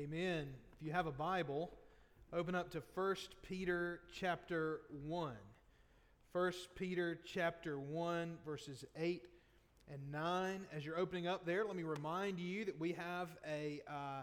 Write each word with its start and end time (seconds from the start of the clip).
Amen. 0.00 0.46
If 0.80 0.86
you 0.86 0.92
have 0.92 1.06
a 1.06 1.12
Bible, 1.12 1.70
open 2.32 2.54
up 2.54 2.70
to 2.70 2.82
1 2.94 3.16
Peter 3.42 4.00
chapter 4.14 4.80
1. 5.04 5.34
1 6.32 6.52
Peter 6.74 7.20
chapter 7.26 7.78
1, 7.78 8.38
verses 8.46 8.86
8 8.96 9.22
and 9.92 10.00
9. 10.10 10.62
As 10.74 10.86
you're 10.86 10.98
opening 10.98 11.26
up 11.26 11.44
there, 11.44 11.66
let 11.66 11.76
me 11.76 11.82
remind 11.82 12.38
you 12.40 12.64
that 12.64 12.80
we 12.80 12.92
have 12.92 13.28
a 13.46 13.82
uh, 13.86 14.22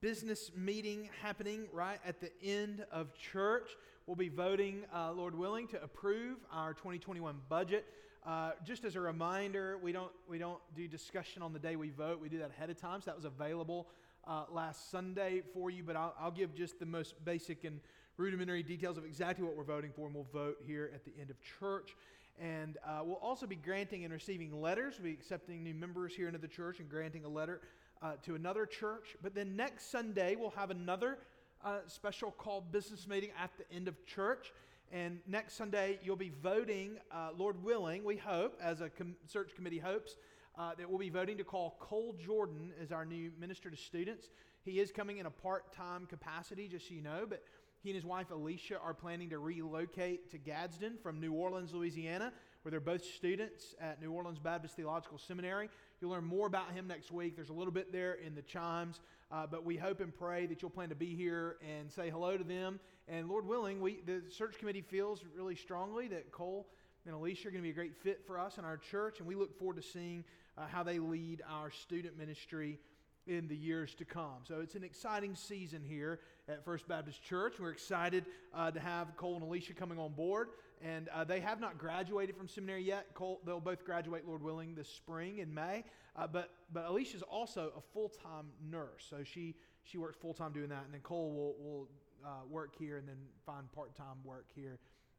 business 0.00 0.50
meeting 0.56 1.10
happening 1.20 1.66
right 1.70 1.98
at 2.06 2.18
the 2.18 2.30
end 2.42 2.86
of 2.90 3.12
church. 3.18 3.68
We'll 4.06 4.16
be 4.16 4.30
voting, 4.30 4.84
uh, 4.94 5.12
Lord 5.12 5.36
willing, 5.36 5.68
to 5.68 5.82
approve 5.82 6.38
our 6.50 6.72
2021 6.72 7.36
budget. 7.50 7.84
Uh, 8.26 8.52
just 8.64 8.84
as 8.84 8.96
a 8.96 9.00
reminder, 9.00 9.76
we 9.76 9.92
don't, 9.92 10.10
we 10.26 10.38
don't 10.38 10.60
do 10.74 10.88
discussion 10.88 11.42
on 11.42 11.52
the 11.52 11.58
day 11.58 11.76
we 11.76 11.90
vote. 11.90 12.18
We 12.18 12.30
do 12.30 12.38
that 12.38 12.50
ahead 12.50 12.70
of 12.70 12.80
time. 12.80 13.02
So 13.02 13.10
that 13.10 13.16
was 13.16 13.26
available 13.26 13.86
uh, 14.26 14.44
last 14.50 14.90
Sunday 14.90 15.42
for 15.54 15.70
you, 15.70 15.82
but 15.82 15.96
I'll, 15.96 16.14
I'll 16.18 16.30
give 16.30 16.54
just 16.54 16.78
the 16.78 16.86
most 16.86 17.14
basic 17.24 17.64
and 17.64 17.80
rudimentary 18.16 18.62
details 18.62 18.96
of 18.98 19.04
exactly 19.04 19.44
what 19.44 19.56
we're 19.56 19.64
voting 19.64 19.92
for, 19.94 20.06
and 20.06 20.14
we'll 20.14 20.26
vote 20.32 20.58
here 20.66 20.90
at 20.94 21.04
the 21.04 21.12
end 21.20 21.30
of 21.30 21.36
church. 21.60 21.94
And 22.40 22.76
uh, 22.84 23.00
we'll 23.04 23.16
also 23.16 23.46
be 23.46 23.56
granting 23.56 24.04
and 24.04 24.12
receiving 24.12 24.60
letters. 24.60 24.94
We'll 24.98 25.12
be 25.12 25.12
accepting 25.12 25.62
new 25.62 25.74
members 25.74 26.14
here 26.14 26.26
into 26.26 26.38
the 26.38 26.48
church 26.48 26.80
and 26.80 26.88
granting 26.88 27.24
a 27.24 27.28
letter 27.28 27.60
uh, 28.02 28.12
to 28.24 28.34
another 28.34 28.66
church. 28.66 29.16
But 29.22 29.34
then 29.34 29.56
next 29.56 29.90
Sunday, 29.90 30.36
we'll 30.36 30.50
have 30.50 30.70
another 30.70 31.18
uh, 31.64 31.78
special 31.86 32.30
called 32.32 32.70
business 32.72 33.08
meeting 33.08 33.30
at 33.42 33.50
the 33.56 33.74
end 33.74 33.88
of 33.88 34.04
church. 34.06 34.52
And 34.92 35.18
next 35.26 35.54
Sunday, 35.54 35.98
you'll 36.02 36.16
be 36.16 36.32
voting, 36.42 36.98
uh, 37.10 37.30
Lord 37.36 37.62
willing, 37.64 38.04
we 38.04 38.16
hope, 38.16 38.58
as 38.62 38.80
a 38.80 38.88
com- 38.88 39.16
search 39.26 39.54
committee 39.54 39.78
hopes, 39.78 40.16
uh, 40.58 40.74
that 40.76 40.88
we'll 40.88 40.98
be 40.98 41.10
voting 41.10 41.38
to 41.38 41.44
call 41.44 41.76
Cole 41.78 42.14
Jordan 42.18 42.72
as 42.82 42.92
our 42.92 43.04
new 43.04 43.30
minister 43.38 43.70
to 43.70 43.76
students. 43.76 44.28
He 44.64 44.80
is 44.80 44.90
coming 44.90 45.18
in 45.18 45.26
a 45.26 45.30
part 45.30 45.72
time 45.72 46.06
capacity, 46.06 46.68
just 46.68 46.88
so 46.88 46.94
you 46.94 47.02
know, 47.02 47.26
but 47.28 47.42
he 47.82 47.90
and 47.90 47.94
his 47.94 48.04
wife 48.04 48.30
Alicia 48.30 48.78
are 48.78 48.94
planning 48.94 49.30
to 49.30 49.38
relocate 49.38 50.30
to 50.30 50.38
Gadsden 50.38 50.98
from 51.02 51.20
New 51.20 51.32
Orleans, 51.32 51.72
Louisiana, 51.72 52.32
where 52.62 52.70
they're 52.70 52.80
both 52.80 53.04
students 53.04 53.74
at 53.80 54.00
New 54.00 54.10
Orleans 54.10 54.38
Baptist 54.38 54.74
Theological 54.76 55.18
Seminary. 55.18 55.68
You'll 56.00 56.10
learn 56.10 56.24
more 56.24 56.46
about 56.46 56.72
him 56.72 56.88
next 56.88 57.12
week. 57.12 57.36
There's 57.36 57.50
a 57.50 57.54
little 57.54 57.72
bit 57.72 57.92
there 57.92 58.14
in 58.14 58.34
the 58.34 58.42
chimes, 58.42 59.00
uh, 59.30 59.46
but 59.46 59.64
we 59.64 59.76
hope 59.76 60.00
and 60.00 60.12
pray 60.12 60.46
that 60.46 60.62
you'll 60.62 60.70
plan 60.70 60.88
to 60.88 60.96
be 60.96 61.14
here 61.14 61.58
and 61.62 61.90
say 61.90 62.10
hello 62.10 62.36
to 62.36 62.44
them 62.44 62.80
and 63.08 63.28
Lord 63.28 63.46
willing, 63.46 63.80
we, 63.80 64.00
the 64.04 64.22
search 64.30 64.58
committee 64.58 64.82
feels 64.82 65.24
really 65.36 65.54
strongly 65.54 66.08
that 66.08 66.32
Cole 66.32 66.66
and 67.04 67.14
Alicia 67.14 67.48
are 67.48 67.50
going 67.52 67.62
to 67.62 67.66
be 67.66 67.70
a 67.70 67.74
great 67.74 67.94
fit 67.94 68.26
for 68.26 68.36
us 68.36 68.56
and 68.56 68.66
our 68.66 68.76
church, 68.76 69.20
and 69.20 69.28
we 69.28 69.36
look 69.36 69.56
forward 69.56 69.76
to 69.76 69.82
seeing 69.82 70.24
uh, 70.56 70.66
how 70.70 70.82
they 70.82 70.98
lead 70.98 71.42
our 71.48 71.70
student 71.70 72.18
ministry 72.18 72.78
in 73.26 73.48
the 73.48 73.56
years 73.56 73.94
to 73.94 74.04
come. 74.04 74.44
So 74.44 74.60
it's 74.60 74.74
an 74.76 74.84
exciting 74.84 75.34
season 75.34 75.82
here 75.84 76.20
at 76.48 76.64
First 76.64 76.86
Baptist 76.86 77.22
Church. 77.22 77.54
We're 77.58 77.70
excited 77.70 78.24
uh, 78.54 78.70
to 78.70 78.80
have 78.80 79.16
Cole 79.16 79.34
and 79.34 79.42
Alicia 79.42 79.74
coming 79.74 79.98
on 79.98 80.12
board, 80.12 80.48
and 80.80 81.08
uh, 81.08 81.24
they 81.24 81.40
have 81.40 81.60
not 81.60 81.76
graduated 81.76 82.36
from 82.36 82.46
seminary 82.46 82.84
yet. 82.84 83.06
Cole, 83.14 83.40
they'll 83.44 83.60
both 83.60 83.84
graduate, 83.84 84.26
Lord 84.26 84.42
willing, 84.42 84.74
this 84.74 84.88
spring 84.88 85.38
in 85.38 85.52
May. 85.52 85.84
Uh, 86.14 86.26
but 86.26 86.50
but 86.72 86.86
Alicia's 86.88 87.22
also 87.22 87.72
a 87.76 87.80
full 87.92 88.08
time 88.08 88.46
nurse, 88.70 89.06
so 89.10 89.18
she 89.24 89.54
she 89.82 89.98
works 89.98 90.16
full 90.16 90.32
time 90.34 90.52
doing 90.52 90.68
that, 90.68 90.84
and 90.84 90.94
then 90.94 91.00
Cole 91.00 91.32
will 91.32 91.56
will 91.58 91.88
uh, 92.24 92.46
work 92.48 92.74
here 92.78 92.96
and 92.96 93.08
then 93.08 93.18
find 93.44 93.70
part 93.72 93.94
time 93.94 94.16
work 94.24 94.46
here 94.54 94.78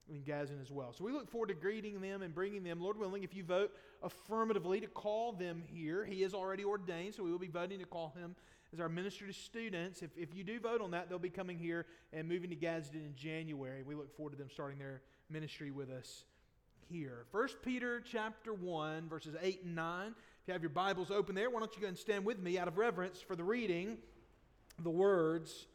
in 0.09 0.21
Gadsden 0.23 0.59
as 0.61 0.71
well. 0.71 0.93
So 0.93 1.03
we 1.03 1.11
look 1.11 1.29
forward 1.29 1.47
to 1.47 1.53
greeting 1.53 2.01
them 2.01 2.21
and 2.21 2.33
bringing 2.33 2.63
them, 2.63 2.79
Lord 2.81 2.97
willing, 2.97 3.23
if 3.23 3.35
you 3.35 3.43
vote 3.43 3.71
affirmatively 4.01 4.79
to 4.81 4.87
call 4.87 5.33
them 5.33 5.61
here. 5.65 6.05
He 6.05 6.23
is 6.23 6.33
already 6.33 6.63
ordained, 6.63 7.15
so 7.15 7.23
we 7.23 7.31
will 7.31 7.39
be 7.39 7.47
voting 7.47 7.79
to 7.79 7.85
call 7.85 8.13
him 8.17 8.35
as 8.73 8.79
our 8.79 8.89
minister 8.89 9.25
to 9.27 9.33
students. 9.33 10.01
If, 10.01 10.11
if 10.17 10.35
you 10.35 10.43
do 10.43 10.59
vote 10.59 10.81
on 10.81 10.91
that, 10.91 11.09
they'll 11.09 11.19
be 11.19 11.29
coming 11.29 11.57
here 11.57 11.85
and 12.13 12.27
moving 12.27 12.49
to 12.49 12.55
Gadsden 12.55 13.01
in 13.01 13.15
January. 13.15 13.83
We 13.83 13.95
look 13.95 14.15
forward 14.15 14.31
to 14.31 14.37
them 14.37 14.49
starting 14.51 14.79
their 14.79 15.01
ministry 15.29 15.71
with 15.71 15.89
us 15.89 16.23
here. 16.89 17.25
1 17.31 17.47
Peter 17.63 18.01
chapter 18.01 18.53
1, 18.53 19.09
verses 19.09 19.35
8 19.41 19.63
and 19.63 19.75
9. 19.75 20.07
If 20.07 20.47
you 20.47 20.53
have 20.53 20.61
your 20.61 20.69
Bibles 20.69 21.11
open 21.11 21.35
there, 21.35 21.49
why 21.49 21.59
don't 21.59 21.75
you 21.75 21.81
go 21.81 21.87
and 21.87 21.97
stand 21.97 22.25
with 22.25 22.39
me 22.39 22.57
out 22.57 22.67
of 22.67 22.77
reverence 22.77 23.21
for 23.21 23.35
the 23.35 23.43
reading 23.43 23.97
the 24.83 24.89
words 24.89 25.65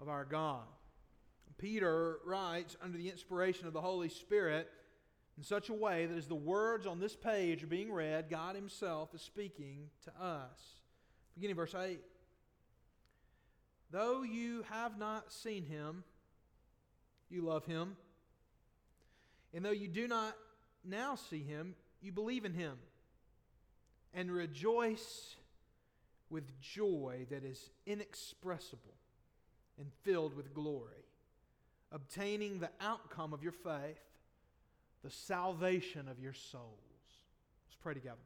of 0.00 0.08
our 0.08 0.24
God. 0.24 0.64
Peter 1.58 2.18
writes 2.24 2.76
under 2.82 2.96
the 2.96 3.10
inspiration 3.10 3.66
of 3.66 3.72
the 3.72 3.80
Holy 3.80 4.08
Spirit 4.08 4.68
in 5.36 5.44
such 5.44 5.68
a 5.68 5.74
way 5.74 6.06
that 6.06 6.16
as 6.16 6.26
the 6.26 6.34
words 6.34 6.86
on 6.86 7.00
this 7.00 7.14
page 7.14 7.62
are 7.62 7.68
being 7.68 7.92
read, 7.92 8.30
God 8.30 8.54
Himself 8.54 9.14
is 9.14 9.20
speaking 9.20 9.90
to 10.04 10.22
us. 10.22 10.58
Beginning 11.34 11.56
verse 11.56 11.74
8. 11.74 12.00
Though 13.90 14.22
you 14.22 14.64
have 14.70 14.98
not 14.98 15.32
seen 15.32 15.64
Him, 15.64 16.04
you 17.30 17.42
love 17.42 17.64
Him. 17.66 17.96
And 19.54 19.64
though 19.64 19.70
you 19.70 19.88
do 19.88 20.08
not 20.08 20.36
now 20.84 21.14
see 21.14 21.42
Him, 21.42 21.74
you 22.00 22.12
believe 22.12 22.44
in 22.44 22.54
Him 22.54 22.78
and 24.14 24.30
rejoice 24.30 25.36
with 26.30 26.60
joy 26.60 27.26
that 27.30 27.44
is 27.44 27.70
inexpressible 27.86 28.94
and 29.78 29.90
filled 30.02 30.34
with 30.34 30.52
glory, 30.52 31.04
obtaining 31.92 32.58
the 32.58 32.70
outcome 32.80 33.32
of 33.32 33.42
your 33.42 33.52
faith, 33.52 34.00
the 35.02 35.10
salvation 35.10 36.08
of 36.08 36.20
your 36.20 36.32
souls. 36.32 36.74
Let's 37.66 37.76
pray 37.80 37.94
together. 37.94 38.16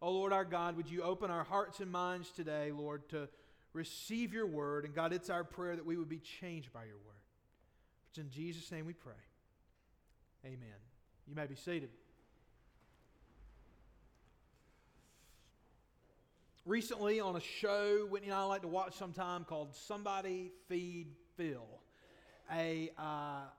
Oh 0.00 0.12
Lord 0.12 0.32
our 0.32 0.44
God, 0.44 0.76
would 0.76 0.90
you 0.90 1.02
open 1.02 1.30
our 1.30 1.44
hearts 1.44 1.80
and 1.80 1.90
minds 1.90 2.30
today, 2.30 2.70
Lord, 2.72 3.08
to 3.10 3.28
receive 3.72 4.32
your 4.32 4.46
word. 4.46 4.84
And 4.84 4.94
God, 4.94 5.12
it's 5.12 5.30
our 5.30 5.44
prayer 5.44 5.76
that 5.76 5.84
we 5.84 5.96
would 5.96 6.08
be 6.08 6.18
changed 6.40 6.72
by 6.72 6.84
your 6.84 6.96
word. 6.96 7.14
It's 8.10 8.18
in 8.18 8.30
Jesus' 8.30 8.70
name 8.72 8.86
we 8.86 8.92
pray. 8.92 9.12
Amen. 10.44 10.78
You 11.26 11.34
may 11.34 11.46
be 11.46 11.56
seated. 11.56 11.90
recently 16.68 17.18
on 17.18 17.34
a 17.34 17.40
show 17.40 18.06
Whitney 18.10 18.28
and 18.28 18.36
I 18.36 18.44
like 18.44 18.60
to 18.60 18.68
watch 18.68 18.94
sometime 18.94 19.44
called 19.44 19.74
Somebody 19.74 20.52
Feed 20.68 21.08
Phil. 21.34 21.66
A 22.52 22.90
uh, 22.98 23.02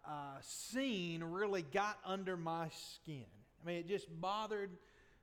uh, 0.07 0.11
scene 0.41 1.23
really 1.23 1.61
got 1.61 1.97
under 2.05 2.35
my 2.35 2.69
skin. 2.69 3.25
I 3.61 3.67
mean, 3.67 3.77
it 3.77 3.87
just 3.87 4.07
bothered 4.19 4.71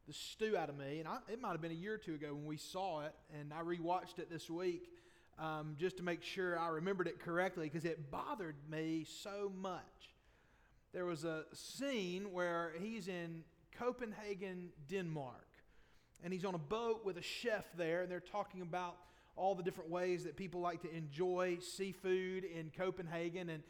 the 0.06 0.12
stew 0.12 0.56
out 0.56 0.69
of 0.69 0.78
me. 0.78 1.00
And 1.00 1.09
I, 1.09 1.19
it 1.32 1.41
might 1.41 1.53
have 1.53 1.60
been 1.60 1.72
a 1.72 1.75
year 1.75 1.94
or 1.94 1.99
two 1.99 2.15
ago 2.15 2.28
when 2.32 2.47
we 2.47 2.56
saw 2.56 3.05
it, 3.05 3.15
and 3.38 3.53
I 3.53 3.62
rewatched 3.62 4.19
it 4.19 4.31
this 4.31 4.49
week 4.49 4.88
um, 5.38 5.76
just 5.78 5.97
to 5.97 6.03
make 6.03 6.22
sure 6.22 6.59
I 6.59 6.69
remembered 6.69 7.09
it 7.09 7.19
correctly 7.19 7.69
because 7.69 7.84
it 7.84 8.10
bothered 8.10 8.56
me 8.71 9.05
so 9.22 9.53
much. 9.60 9.82
There 10.93 11.05
was 11.05 11.25
a 11.25 11.44
scene 11.53 12.32
where 12.32 12.72
he's 12.81 13.09
in 13.09 13.43
Copenhagen, 13.76 14.71
Denmark 14.88 15.47
and 16.22 16.32
he's 16.32 16.44
on 16.44 16.55
a 16.55 16.59
boat 16.59 17.03
with 17.05 17.19
a 17.19 17.22
chef 17.22 17.65
there, 17.76 18.03
and 18.03 18.10
they're 18.10 18.21
talking 18.21 18.62
about 18.62 18.97
all 19.36 19.54
the 19.54 19.62
different 19.62 19.91
ways 19.91 20.24
that 20.24 20.36
people 20.36 20.60
like 20.60 20.82
to 20.82 20.94
enjoy 20.94 21.58
seafood 21.60 22.44
in 22.44 22.70
Copenhagen. 22.76 23.50
And 23.50 23.62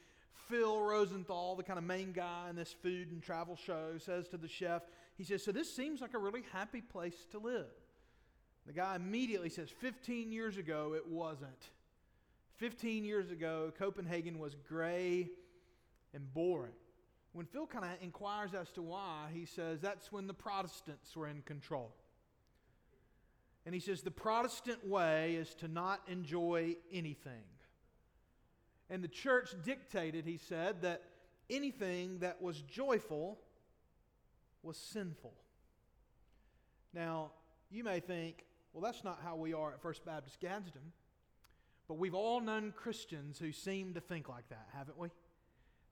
Phil 0.48 0.80
Rosenthal, 0.80 1.56
the 1.56 1.62
kind 1.62 1.78
of 1.78 1.84
main 1.84 2.12
guy 2.12 2.46
in 2.48 2.56
this 2.56 2.74
food 2.82 3.10
and 3.10 3.22
travel 3.22 3.56
show, 3.56 3.98
says 3.98 4.28
to 4.28 4.36
the 4.36 4.48
chef, 4.48 4.82
he 5.16 5.24
says, 5.24 5.44
So 5.44 5.52
this 5.52 5.74
seems 5.74 6.00
like 6.00 6.14
a 6.14 6.18
really 6.18 6.44
happy 6.52 6.80
place 6.80 7.26
to 7.32 7.38
live. 7.38 7.66
The 8.66 8.72
guy 8.72 8.96
immediately 8.96 9.48
says, 9.48 9.70
15 9.80 10.32
years 10.32 10.56
ago, 10.56 10.94
it 10.94 11.06
wasn't. 11.06 11.70
15 12.56 13.04
years 13.04 13.30
ago, 13.30 13.72
Copenhagen 13.78 14.38
was 14.38 14.56
gray 14.68 15.28
and 16.14 16.32
boring. 16.32 16.72
When 17.32 17.46
Phil 17.46 17.66
kind 17.66 17.84
of 17.84 17.90
inquires 18.00 18.54
as 18.54 18.70
to 18.72 18.82
why, 18.82 19.28
he 19.32 19.44
says 19.44 19.80
that's 19.80 20.10
when 20.10 20.26
the 20.26 20.34
Protestants 20.34 21.14
were 21.14 21.28
in 21.28 21.42
control. 21.42 21.94
And 23.66 23.74
he 23.74 23.80
says 23.80 24.02
the 24.02 24.12
Protestant 24.12 24.86
way 24.86 25.34
is 25.34 25.52
to 25.56 25.68
not 25.68 26.00
enjoy 26.06 26.76
anything. 26.92 27.42
And 28.88 29.02
the 29.02 29.08
church 29.08 29.50
dictated, 29.64 30.24
he 30.24 30.38
said, 30.38 30.82
that 30.82 31.02
anything 31.50 32.20
that 32.20 32.40
was 32.40 32.62
joyful 32.62 33.40
was 34.62 34.76
sinful. 34.76 35.34
Now, 36.94 37.32
you 37.68 37.82
may 37.82 37.98
think, 37.98 38.44
well, 38.72 38.82
that's 38.82 39.02
not 39.02 39.18
how 39.24 39.34
we 39.34 39.52
are 39.52 39.72
at 39.72 39.82
First 39.82 40.04
Baptist 40.04 40.38
Gadsden. 40.40 40.92
But 41.88 41.94
we've 41.94 42.14
all 42.14 42.40
known 42.40 42.72
Christians 42.76 43.38
who 43.38 43.50
seem 43.50 43.94
to 43.94 44.00
think 44.00 44.28
like 44.28 44.48
that, 44.48 44.68
haven't 44.72 44.98
we? 44.98 45.08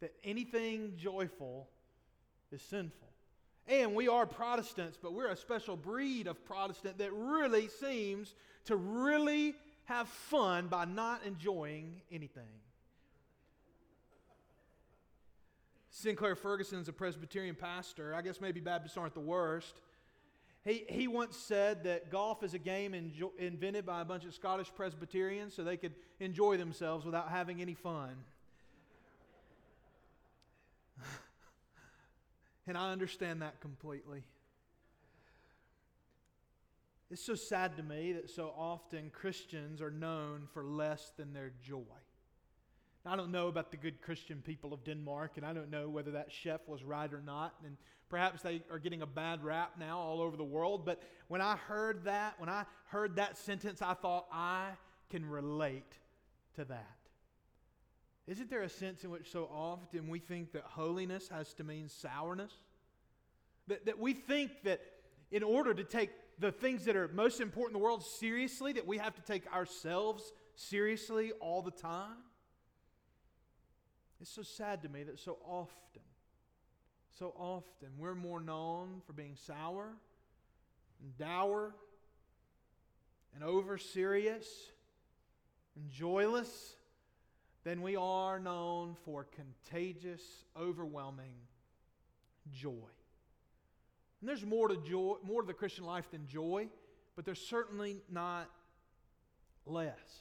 That 0.00 0.14
anything 0.22 0.94
joyful 0.96 1.68
is 2.52 2.62
sinful. 2.62 3.08
And 3.66 3.94
we 3.94 4.08
are 4.08 4.26
Protestants, 4.26 4.98
but 5.00 5.14
we're 5.14 5.28
a 5.28 5.36
special 5.36 5.76
breed 5.76 6.26
of 6.26 6.44
Protestant 6.44 6.98
that 6.98 7.12
really 7.12 7.68
seems 7.68 8.34
to 8.66 8.76
really 8.76 9.54
have 9.84 10.08
fun 10.08 10.68
by 10.68 10.84
not 10.84 11.22
enjoying 11.24 12.02
anything. 12.10 12.42
Sinclair 15.90 16.34
Ferguson 16.34 16.80
is 16.80 16.88
a 16.88 16.92
Presbyterian 16.92 17.54
pastor. 17.54 18.14
I 18.14 18.22
guess 18.22 18.40
maybe 18.40 18.60
Baptists 18.60 18.96
aren't 18.96 19.14
the 19.14 19.20
worst. 19.20 19.80
He, 20.64 20.84
he 20.88 21.08
once 21.08 21.36
said 21.36 21.84
that 21.84 22.10
golf 22.10 22.42
is 22.42 22.52
a 22.54 22.58
game 22.58 22.92
enjo- 22.92 23.30
invented 23.38 23.86
by 23.86 24.00
a 24.00 24.04
bunch 24.04 24.24
of 24.24 24.34
Scottish 24.34 24.72
Presbyterians 24.74 25.54
so 25.54 25.62
they 25.62 25.76
could 25.76 25.94
enjoy 26.20 26.56
themselves 26.56 27.04
without 27.04 27.28
having 27.28 27.60
any 27.60 27.74
fun. 27.74 28.16
And 32.66 32.76
I 32.76 32.92
understand 32.92 33.42
that 33.42 33.60
completely. 33.60 34.24
It's 37.10 37.24
so 37.24 37.34
sad 37.34 37.76
to 37.76 37.82
me 37.82 38.12
that 38.14 38.30
so 38.30 38.52
often 38.56 39.10
Christians 39.10 39.80
are 39.80 39.90
known 39.90 40.48
for 40.52 40.64
less 40.64 41.12
than 41.16 41.32
their 41.32 41.52
joy. 41.62 41.82
I 43.06 43.16
don't 43.16 43.30
know 43.30 43.48
about 43.48 43.70
the 43.70 43.76
good 43.76 44.00
Christian 44.00 44.40
people 44.40 44.72
of 44.72 44.82
Denmark, 44.82 45.32
and 45.36 45.44
I 45.44 45.52
don't 45.52 45.70
know 45.70 45.90
whether 45.90 46.12
that 46.12 46.32
chef 46.32 46.60
was 46.66 46.82
right 46.82 47.12
or 47.12 47.20
not. 47.20 47.54
And 47.64 47.76
perhaps 48.08 48.40
they 48.40 48.62
are 48.70 48.78
getting 48.78 49.02
a 49.02 49.06
bad 49.06 49.44
rap 49.44 49.72
now 49.78 49.98
all 49.98 50.22
over 50.22 50.38
the 50.38 50.44
world. 50.44 50.86
But 50.86 51.02
when 51.28 51.42
I 51.42 51.56
heard 51.56 52.04
that, 52.04 52.40
when 52.40 52.48
I 52.48 52.64
heard 52.86 53.16
that 53.16 53.36
sentence, 53.36 53.82
I 53.82 53.92
thought, 53.92 54.26
I 54.32 54.70
can 55.10 55.28
relate 55.28 55.92
to 56.56 56.64
that. 56.64 56.96
Isn't 58.26 58.48
there 58.48 58.62
a 58.62 58.68
sense 58.68 59.04
in 59.04 59.10
which 59.10 59.30
so 59.30 59.50
often 59.52 60.08
we 60.08 60.18
think 60.18 60.52
that 60.52 60.62
holiness 60.62 61.28
has 61.28 61.52
to 61.54 61.64
mean 61.64 61.88
sourness? 61.88 62.52
That, 63.66 63.86
that 63.86 63.98
we 63.98 64.14
think 64.14 64.62
that 64.64 64.80
in 65.30 65.42
order 65.42 65.74
to 65.74 65.84
take 65.84 66.10
the 66.38 66.50
things 66.50 66.86
that 66.86 66.96
are 66.96 67.08
most 67.08 67.40
important 67.40 67.76
in 67.76 67.80
the 67.80 67.84
world 67.84 68.02
seriously, 68.02 68.72
that 68.72 68.86
we 68.86 68.98
have 68.98 69.14
to 69.14 69.22
take 69.22 69.50
ourselves 69.52 70.32
seriously 70.54 71.32
all 71.32 71.60
the 71.60 71.70
time? 71.70 72.16
It's 74.20 74.30
so 74.30 74.42
sad 74.42 74.82
to 74.84 74.88
me 74.88 75.02
that 75.02 75.18
so 75.18 75.36
often, 75.44 76.02
so 77.18 77.34
often, 77.36 77.88
we're 77.98 78.14
more 78.14 78.40
known 78.40 79.02
for 79.06 79.12
being 79.12 79.36
sour 79.36 79.90
and 81.02 81.18
dour 81.18 81.74
and 83.34 83.44
over 83.44 83.76
serious 83.76 84.46
and 85.76 85.90
joyless 85.90 86.76
than 87.64 87.80
we 87.82 87.96
are 87.96 88.38
known 88.38 88.96
for 89.04 89.26
contagious, 89.34 90.22
overwhelming 90.58 91.34
joy. 92.52 92.90
And 94.20 94.28
there's 94.28 94.44
more 94.44 94.68
to 94.68 94.76
joy, 94.76 95.16
more 95.22 95.42
to 95.42 95.46
the 95.46 95.54
Christian 95.54 95.84
life 95.84 96.10
than 96.10 96.26
joy, 96.26 96.68
but 97.16 97.24
there's 97.24 97.40
certainly 97.40 98.02
not 98.10 98.50
less. 99.66 100.20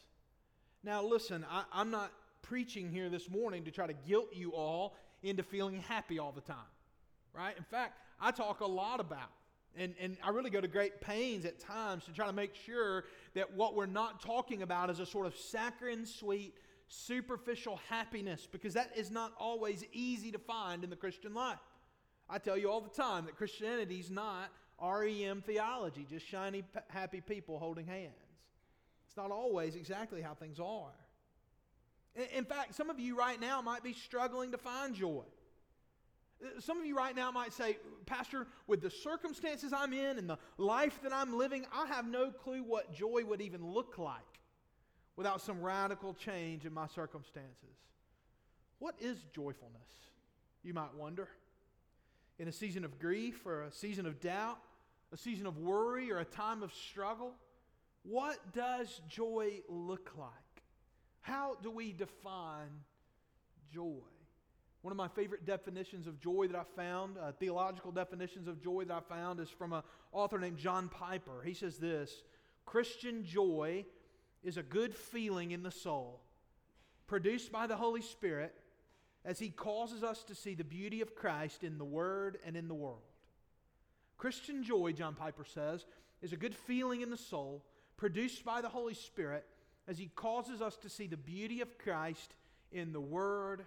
Now, 0.83 1.03
listen, 1.03 1.45
I, 1.49 1.63
I'm 1.71 1.91
not 1.91 2.11
preaching 2.41 2.89
here 2.89 3.09
this 3.09 3.29
morning 3.29 3.63
to 3.65 3.71
try 3.71 3.87
to 3.87 3.93
guilt 3.93 4.29
you 4.33 4.51
all 4.51 4.95
into 5.21 5.43
feeling 5.43 5.81
happy 5.87 6.19
all 6.19 6.31
the 6.31 6.41
time, 6.41 6.57
right? 7.33 7.57
In 7.57 7.63
fact, 7.63 7.97
I 8.19 8.31
talk 8.31 8.59
a 8.59 8.65
lot 8.65 8.99
about, 8.99 9.29
and, 9.77 9.95
and 9.99 10.17
I 10.23 10.29
really 10.29 10.49
go 10.49 10.61
to 10.61 10.67
great 10.67 11.01
pains 11.01 11.45
at 11.45 11.59
times 11.59 12.05
to 12.05 12.11
try 12.11 12.27
to 12.27 12.33
make 12.33 12.55
sure 12.55 13.05
that 13.33 13.53
what 13.53 13.75
we're 13.75 13.85
not 13.85 14.21
talking 14.21 14.61
about 14.61 14.89
is 14.89 14.99
a 14.99 15.05
sort 15.05 15.25
of 15.25 15.35
saccharine 15.35 16.05
sweet, 16.05 16.53
superficial 16.93 17.79
happiness, 17.89 18.47
because 18.51 18.73
that 18.75 18.91
is 18.95 19.11
not 19.11 19.33
always 19.39 19.83
easy 19.91 20.31
to 20.31 20.39
find 20.39 20.83
in 20.83 20.89
the 20.89 20.95
Christian 20.95 21.33
life. 21.33 21.59
I 22.29 22.37
tell 22.37 22.57
you 22.57 22.69
all 22.69 22.81
the 22.81 22.89
time 22.89 23.25
that 23.25 23.35
Christianity 23.35 23.99
is 23.99 24.09
not 24.09 24.49
REM 24.81 25.41
theology, 25.41 26.05
just 26.09 26.27
shiny, 26.27 26.63
happy 26.89 27.21
people 27.21 27.59
holding 27.59 27.85
hands. 27.85 28.13
It's 29.07 29.17
not 29.17 29.31
always 29.31 29.75
exactly 29.75 30.21
how 30.21 30.33
things 30.33 30.59
are. 30.59 30.93
In 32.35 32.45
fact, 32.45 32.75
some 32.75 32.89
of 32.89 32.99
you 32.99 33.17
right 33.17 33.39
now 33.39 33.61
might 33.61 33.83
be 33.83 33.93
struggling 33.93 34.51
to 34.51 34.57
find 34.57 34.93
joy. 34.93 35.23
Some 36.59 36.79
of 36.79 36.85
you 36.85 36.95
right 36.95 37.15
now 37.15 37.31
might 37.31 37.53
say, 37.53 37.77
Pastor, 38.05 38.47
with 38.67 38.81
the 38.81 38.89
circumstances 38.89 39.73
I'm 39.73 39.93
in 39.93 40.17
and 40.17 40.29
the 40.29 40.37
life 40.57 40.99
that 41.03 41.13
I'm 41.13 41.37
living, 41.37 41.65
I 41.73 41.87
have 41.87 42.07
no 42.07 42.31
clue 42.31 42.63
what 42.63 42.93
joy 42.93 43.23
would 43.25 43.41
even 43.41 43.65
look 43.65 43.97
like 43.97 44.32
without 45.15 45.41
some 45.41 45.61
radical 45.61 46.13
change 46.13 46.65
in 46.65 46.73
my 46.73 46.87
circumstances. 46.87 47.77
What 48.79 48.95
is 48.99 49.17
joyfulness? 49.33 49.89
You 50.63 50.73
might 50.73 50.93
wonder. 50.95 51.29
In 52.39 52.47
a 52.47 52.51
season 52.51 52.83
of 52.83 52.99
grief 52.99 53.45
or 53.45 53.63
a 53.63 53.71
season 53.71 54.05
of 54.05 54.19
doubt, 54.19 54.57
a 55.11 55.17
season 55.17 55.45
of 55.45 55.57
worry 55.57 56.11
or 56.11 56.19
a 56.19 56.25
time 56.25 56.63
of 56.63 56.73
struggle, 56.73 57.33
what 58.03 58.37
does 58.53 59.01
joy 59.07 59.61
look 59.69 60.11
like? 60.17 60.29
How 61.21 61.55
do 61.61 61.71
we 61.71 61.93
define 61.93 62.81
joy? 63.71 64.01
One 64.81 64.91
of 64.91 64.97
my 64.97 65.07
favorite 65.07 65.45
definitions 65.45 66.07
of 66.07 66.19
joy 66.19 66.47
that 66.47 66.57
I 66.57 66.63
found, 66.75 67.17
uh, 67.17 67.31
theological 67.39 67.91
definitions 67.91 68.49
of 68.49 68.61
joy 68.61 68.83
that 68.85 68.93
I 68.93 68.99
found, 69.15 69.39
is 69.39 69.49
from 69.49 69.71
an 69.71 69.83
author 70.11 70.37
named 70.37 70.57
John 70.57 70.89
Piper. 70.89 71.41
He 71.45 71.53
says 71.53 71.77
this 71.77 72.23
Christian 72.65 73.23
joy 73.23 73.85
is 74.43 74.57
a 74.57 74.63
good 74.63 74.93
feeling 74.93 75.51
in 75.51 75.63
the 75.63 75.71
soul, 75.71 76.19
produced 77.07 77.51
by 77.51 77.67
the 77.67 77.75
Holy 77.75 78.01
Spirit 78.01 78.53
as 79.25 79.39
He 79.39 79.49
causes 79.49 80.03
us 80.03 80.23
to 80.23 80.35
see 80.35 80.53
the 80.53 80.63
beauty 80.63 81.01
of 81.01 81.15
Christ 81.15 81.63
in 81.63 81.77
the 81.77 81.85
Word 81.85 82.37
and 82.45 82.57
in 82.57 82.67
the 82.67 82.73
world. 82.73 83.01
Christian 84.17 84.63
joy, 84.63 84.91
John 84.91 85.15
Piper 85.15 85.45
says, 85.45 85.85
is 86.21 86.33
a 86.33 86.37
good 86.37 86.55
feeling 86.55 87.01
in 87.01 87.09
the 87.09 87.17
soul, 87.17 87.63
produced 87.97 88.43
by 88.45 88.61
the 88.61 88.69
Holy 88.69 88.93
Spirit 88.93 89.45
as 89.87 89.97
He 89.97 90.09
causes 90.15 90.61
us 90.61 90.77
to 90.77 90.89
see 90.89 91.07
the 91.07 91.17
beauty 91.17 91.61
of 91.61 91.77
Christ 91.77 92.33
in 92.71 92.93
the 92.93 93.01
Word 93.01 93.65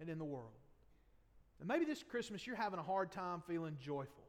and 0.00 0.08
in 0.08 0.18
the 0.18 0.24
world. 0.24 0.50
And 1.60 1.68
maybe 1.68 1.84
this 1.84 2.02
Christmas 2.02 2.46
you're 2.46 2.56
having 2.56 2.80
a 2.80 2.82
hard 2.82 3.12
time 3.12 3.42
feeling 3.46 3.76
joyful. 3.80 4.21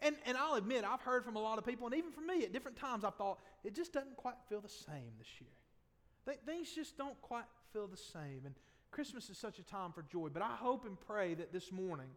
And, 0.00 0.16
and 0.26 0.36
I'll 0.36 0.54
admit, 0.54 0.84
I've 0.84 1.00
heard 1.00 1.24
from 1.24 1.36
a 1.36 1.40
lot 1.40 1.58
of 1.58 1.64
people, 1.64 1.86
and 1.86 1.96
even 1.96 2.12
from 2.12 2.26
me 2.26 2.42
at 2.42 2.52
different 2.52 2.76
times, 2.76 3.04
I've 3.04 3.14
thought, 3.14 3.38
it 3.64 3.74
just 3.74 3.92
doesn't 3.92 4.16
quite 4.16 4.36
feel 4.48 4.60
the 4.60 4.68
same 4.68 5.12
this 5.18 5.28
year. 5.40 5.50
Th- 6.26 6.38
things 6.44 6.70
just 6.74 6.98
don't 6.98 7.20
quite 7.22 7.44
feel 7.72 7.86
the 7.86 7.96
same. 7.96 8.42
And 8.44 8.54
Christmas 8.90 9.30
is 9.30 9.38
such 9.38 9.58
a 9.58 9.62
time 9.62 9.92
for 9.92 10.02
joy. 10.02 10.28
But 10.32 10.42
I 10.42 10.54
hope 10.56 10.84
and 10.84 11.00
pray 11.00 11.34
that 11.34 11.52
this 11.52 11.72
morning, 11.72 12.08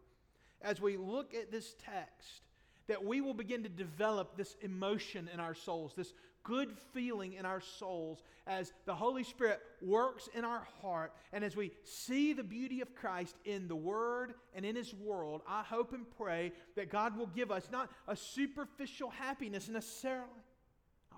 as 0.62 0.80
we 0.80 0.96
look 0.96 1.34
at 1.34 1.50
this 1.50 1.74
text, 1.84 2.42
that 2.86 3.04
we 3.04 3.20
will 3.20 3.34
begin 3.34 3.62
to 3.62 3.68
develop 3.68 4.36
this 4.36 4.56
emotion 4.62 5.30
in 5.32 5.40
our 5.40 5.54
souls, 5.54 5.92
this 5.96 6.12
good 6.42 6.72
feeling 6.92 7.34
in 7.34 7.44
our 7.44 7.60
souls 7.60 8.22
as 8.46 8.72
the 8.84 8.94
Holy 8.94 9.24
Spirit 9.24 9.60
works 9.82 10.28
in 10.34 10.44
our 10.44 10.66
heart 10.80 11.12
and 11.32 11.44
as 11.44 11.56
we 11.56 11.70
see 11.84 12.32
the 12.32 12.42
beauty 12.42 12.80
of 12.80 12.94
Christ 12.94 13.36
in 13.44 13.68
the 13.68 13.76
Word 13.76 14.34
and 14.54 14.64
in 14.64 14.76
His 14.76 14.94
world. 14.94 15.42
I 15.46 15.62
hope 15.62 15.92
and 15.92 16.04
pray 16.16 16.52
that 16.76 16.90
God 16.90 17.16
will 17.16 17.26
give 17.26 17.50
us 17.50 17.68
not 17.70 17.90
a 18.08 18.16
superficial 18.16 19.10
happiness 19.10 19.68
necessarily. 19.68 20.28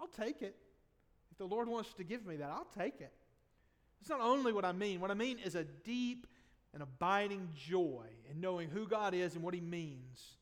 I'll 0.01 0.09
take 0.09 0.43
it. 0.43 0.57
If 1.31 1.39
the 1.39 1.47
Lord 1.47 1.69
wants 1.69 1.95
to 1.95 2.05
give 2.05 2.27
me 2.27 2.37
that, 2.37 2.51
I'll 2.51 2.69
take 2.77 3.01
it. 3.01 3.13
It's 4.01 4.11
not 4.11 4.21
only 4.21 4.53
what 4.53 4.65
I 4.65 4.73
mean, 4.73 5.01
what 5.01 5.11
I 5.11 5.15
mean 5.15 5.39
is 5.39 5.55
a 5.55 5.65
deep 5.65 6.27
and 6.75 6.83
abiding 6.83 7.49
joy 7.57 8.07
in 8.31 8.41
knowing 8.41 8.69
who 8.69 8.87
God 8.87 9.15
is 9.15 9.35
and 9.35 9.45
what 9.45 9.55
He 9.55 9.61
means 9.61 10.37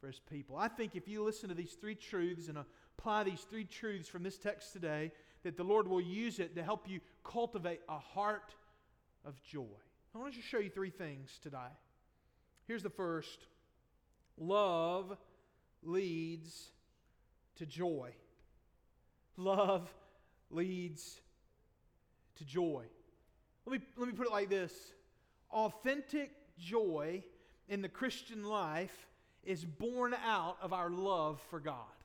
for 0.00 0.06
His 0.06 0.20
people. 0.30 0.56
I 0.56 0.68
think 0.68 0.94
if 0.94 1.08
you 1.08 1.24
listen 1.24 1.48
to 1.48 1.54
these 1.54 1.72
three 1.72 1.94
truths 1.94 2.48
and 2.48 2.58
apply 2.98 3.24
these 3.24 3.42
three 3.42 3.64
truths 3.64 4.08
from 4.08 4.22
this 4.22 4.38
text 4.38 4.72
today, 4.72 5.12
that 5.42 5.56
the 5.56 5.64
Lord 5.64 5.86
will 5.86 6.00
use 6.00 6.38
it 6.38 6.54
to 6.56 6.62
help 6.62 6.88
you 6.88 7.00
cultivate 7.24 7.80
a 7.88 7.98
heart 7.98 8.54
of 9.24 9.40
joy. 9.42 9.64
I 10.14 10.18
want 10.18 10.34
to 10.34 10.40
show 10.40 10.58
you 10.58 10.70
three 10.70 10.90
things 10.90 11.38
today. 11.42 11.58
Here's 12.66 12.82
the 12.82 12.90
first 12.90 13.46
love 14.38 15.16
leads 15.82 16.70
to 17.56 17.66
joy. 17.66 18.12
Love 19.36 19.88
leads 20.50 21.20
to 22.36 22.44
joy. 22.44 22.84
Let 23.66 23.80
me, 23.80 23.86
let 23.96 24.08
me 24.08 24.14
put 24.14 24.26
it 24.26 24.32
like 24.32 24.48
this 24.48 24.72
authentic 25.50 26.30
joy 26.58 27.22
in 27.68 27.82
the 27.82 27.88
Christian 27.88 28.44
life 28.44 29.06
is 29.44 29.64
born 29.64 30.14
out 30.26 30.56
of 30.60 30.72
our 30.72 30.90
love 30.90 31.40
for 31.50 31.60
God. 31.60 31.95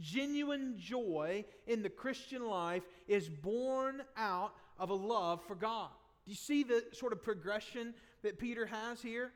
Genuine 0.00 0.74
joy 0.76 1.44
in 1.66 1.82
the 1.82 1.90
Christian 1.90 2.46
life 2.46 2.82
is 3.06 3.28
born 3.28 4.02
out 4.16 4.54
of 4.78 4.90
a 4.90 4.94
love 4.94 5.44
for 5.46 5.54
God. 5.54 5.90
Do 6.24 6.30
you 6.30 6.36
see 6.36 6.62
the 6.62 6.84
sort 6.92 7.12
of 7.12 7.22
progression 7.22 7.94
that 8.22 8.38
Peter 8.38 8.66
has 8.66 9.00
here? 9.00 9.32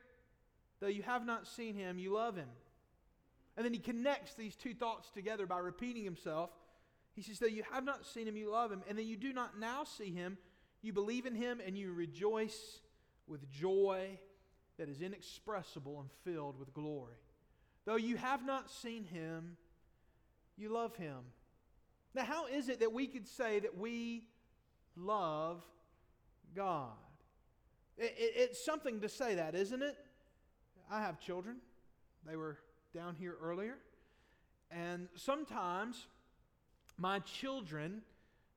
Though 0.81 0.89
you 0.89 1.03
have 1.03 1.25
not 1.25 1.47
seen 1.47 1.75
him, 1.75 1.99
you 1.99 2.13
love 2.13 2.37
him. 2.37 2.49
And 3.57 3.65
then 3.65 3.73
he 3.73 3.79
connects 3.79 4.35
these 4.35 4.57
two 4.57 4.75
thoughts 4.75 5.11
together 5.11 5.47
by 5.47 5.59
repeating 5.59 6.05
himself. 6.05 6.51
He 7.15 7.23
says, 7.23 7.39
Though 7.39 7.47
you 7.47 7.63
have 7.71 7.85
not 7.85 8.07
seen 8.07 8.27
him, 8.27 8.37
you 8.37 8.51
love 8.51 8.73
him. 8.73 8.83
And 8.89 8.99
then 8.99 9.07
you 9.07 9.17
do 9.17 9.33
not 9.33 9.59
now 9.59 9.85
see 9.85 10.11
him, 10.11 10.39
you 10.81 10.93
believe 10.93 11.27
in 11.27 11.35
him, 11.35 11.61
and 11.65 11.77
you 11.77 11.93
rejoice 11.93 12.81
with 13.27 13.51
joy 13.51 14.19
that 14.79 14.89
is 14.89 15.01
inexpressible 15.01 16.01
and 16.01 16.11
filled 16.25 16.59
with 16.59 16.73
glory. 16.75 17.15
Though 17.85 17.97
you 17.97 18.17
have 18.17 18.45
not 18.45 18.71
seen 18.71 19.05
him, 19.05 19.57
you 20.57 20.69
love 20.69 20.95
him. 20.97 21.19
Now, 22.15 22.25
how 22.25 22.47
is 22.47 22.69
it 22.69 22.81
that 22.81 22.93
we 22.93 23.07
could 23.07 23.27
say 23.27 23.61
that 23.61 23.77
we 23.77 24.25
love 24.97 25.65
God? 26.55 26.91
It, 27.97 28.15
it, 28.19 28.33
it's 28.37 28.65
something 28.65 29.01
to 29.01 29.09
say 29.09 29.37
that, 29.37 29.55
isn't 29.55 29.83
it? 29.83 29.97
I 30.91 31.01
have 31.01 31.19
children. 31.21 31.57
They 32.27 32.37
were 32.37 32.59
down 32.95 33.17
here 33.19 33.37
earlier. 33.43 33.79
And 34.71 35.09
sometimes 35.15 36.07
my 36.99 37.21
children 37.21 38.03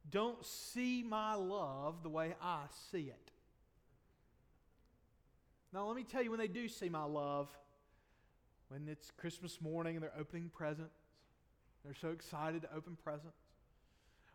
don't 0.10 0.46
see 0.46 1.04
my 1.04 1.36
love 1.36 2.04
the 2.04 2.10
way 2.10 2.36
I 2.42 2.64
see 2.92 3.04
it. 3.04 3.32
Now, 5.74 5.88
let 5.88 5.96
me 5.96 6.04
tell 6.04 6.22
you, 6.22 6.30
when 6.30 6.40
they 6.40 6.48
do 6.48 6.68
see 6.68 6.90
my 6.90 7.04
love, 7.04 7.50
when 8.70 8.88
it's 8.88 9.12
Christmas 9.12 9.60
morning 9.62 9.96
and 9.96 10.04
they're 10.04 10.14
opening 10.18 10.50
presents, 10.54 10.96
they're 11.86 11.94
so 11.94 12.10
excited 12.10 12.64
to 12.64 12.70
open 12.76 12.98
presents. 13.04 13.38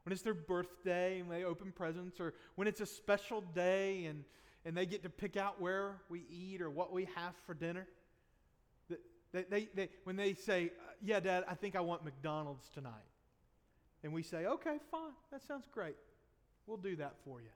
When 0.05 0.13
it's 0.13 0.23
their 0.23 0.35
birthday 0.35 1.21
and 1.21 1.31
they 1.31 1.45
open 1.45 1.73
presents, 1.73 2.21
or 2.21 2.35
when 2.55 2.67
it's 2.67 2.81
a 2.81 2.87
special 2.87 3.41
day 3.41 4.07
and, 4.07 4.25
and 4.65 4.77
they 4.77 4.87
get 4.87 5.03
to 5.03 5.11
pick 5.11 5.37
out 5.37 5.61
where 5.61 5.97
we 6.09 6.25
eat 6.31 6.63
or 6.63 6.71
what 6.71 6.93
we 6.93 7.09
have 7.17 7.35
for 7.47 7.55
dinner. 7.55 7.87
They, 9.33 9.45
they, 9.49 9.69
they, 9.75 9.89
when 10.05 10.17
they 10.17 10.35
say, 10.35 10.67
uh, 10.67 10.93
Yeah, 11.03 11.21
Dad, 11.21 11.45
I 11.49 11.55
think 11.55 11.77
I 11.77 11.81
want 11.81 12.05
McDonald's 12.05 12.69
tonight. 12.71 12.93
And 14.03 14.13
we 14.13 14.23
say, 14.23 14.47
Okay, 14.47 14.79
fine. 14.91 15.13
That 15.31 15.47
sounds 15.47 15.67
great. 15.73 15.97
We'll 16.67 16.79
do 16.79 16.97
that 16.97 17.15
for 17.25 17.41
you. 17.41 17.51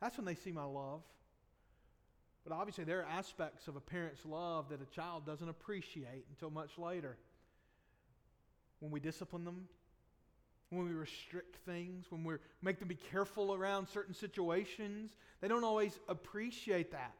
That's 0.00 0.16
when 0.16 0.26
they 0.26 0.34
see 0.34 0.52
my 0.52 0.64
love. 0.64 1.02
But 2.44 2.54
obviously, 2.54 2.84
there 2.84 3.00
are 3.00 3.06
aspects 3.06 3.68
of 3.68 3.76
a 3.76 3.80
parent's 3.80 4.24
love 4.24 4.70
that 4.70 4.80
a 4.80 4.86
child 4.86 5.26
doesn't 5.26 5.48
appreciate 5.48 6.24
until 6.30 6.50
much 6.50 6.78
later. 6.78 7.18
When 8.80 8.90
we 8.90 9.00
discipline 9.00 9.44
them, 9.44 9.68
when 10.70 10.86
we 10.86 10.92
restrict 10.92 11.56
things, 11.64 12.06
when 12.10 12.24
we 12.24 12.34
make 12.62 12.78
them 12.78 12.88
be 12.88 12.94
careful 12.94 13.54
around 13.54 13.88
certain 13.88 14.14
situations, 14.14 15.12
they 15.40 15.48
don't 15.48 15.64
always 15.64 15.98
appreciate 16.08 16.92
that. 16.92 17.14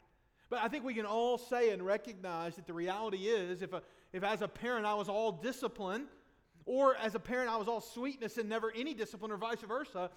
But 0.51 0.61
I 0.63 0.69
think 0.69 0.85
we 0.85 0.95
can 0.95 1.07
all 1.07 1.39
say 1.39 1.71
and 1.71 1.85
recognize 1.85 2.57
that 2.57 2.67
the 2.67 2.73
reality 2.73 3.29
is 3.29 3.63
if, 3.63 3.73
a, 3.73 3.83
if 4.13 4.23
as 4.23 4.43
a 4.43 4.49
parent 4.49 4.87
I 4.87 4.95
was 4.95 5.09
all 5.09 5.33
discipline, 5.33 6.07
or 6.65 6.97
as 6.97 7.15
a 7.15 7.19
parent 7.19 7.51
I 7.51 7.57
was 7.57 7.69
all 7.69 7.81
sweetness 7.81 8.39
and 8.39 8.49
never 8.49 8.73
any 8.75 8.95
discipline, 8.95 9.31
or 9.31 9.37
vice 9.37 9.61
versa, 9.61 10.11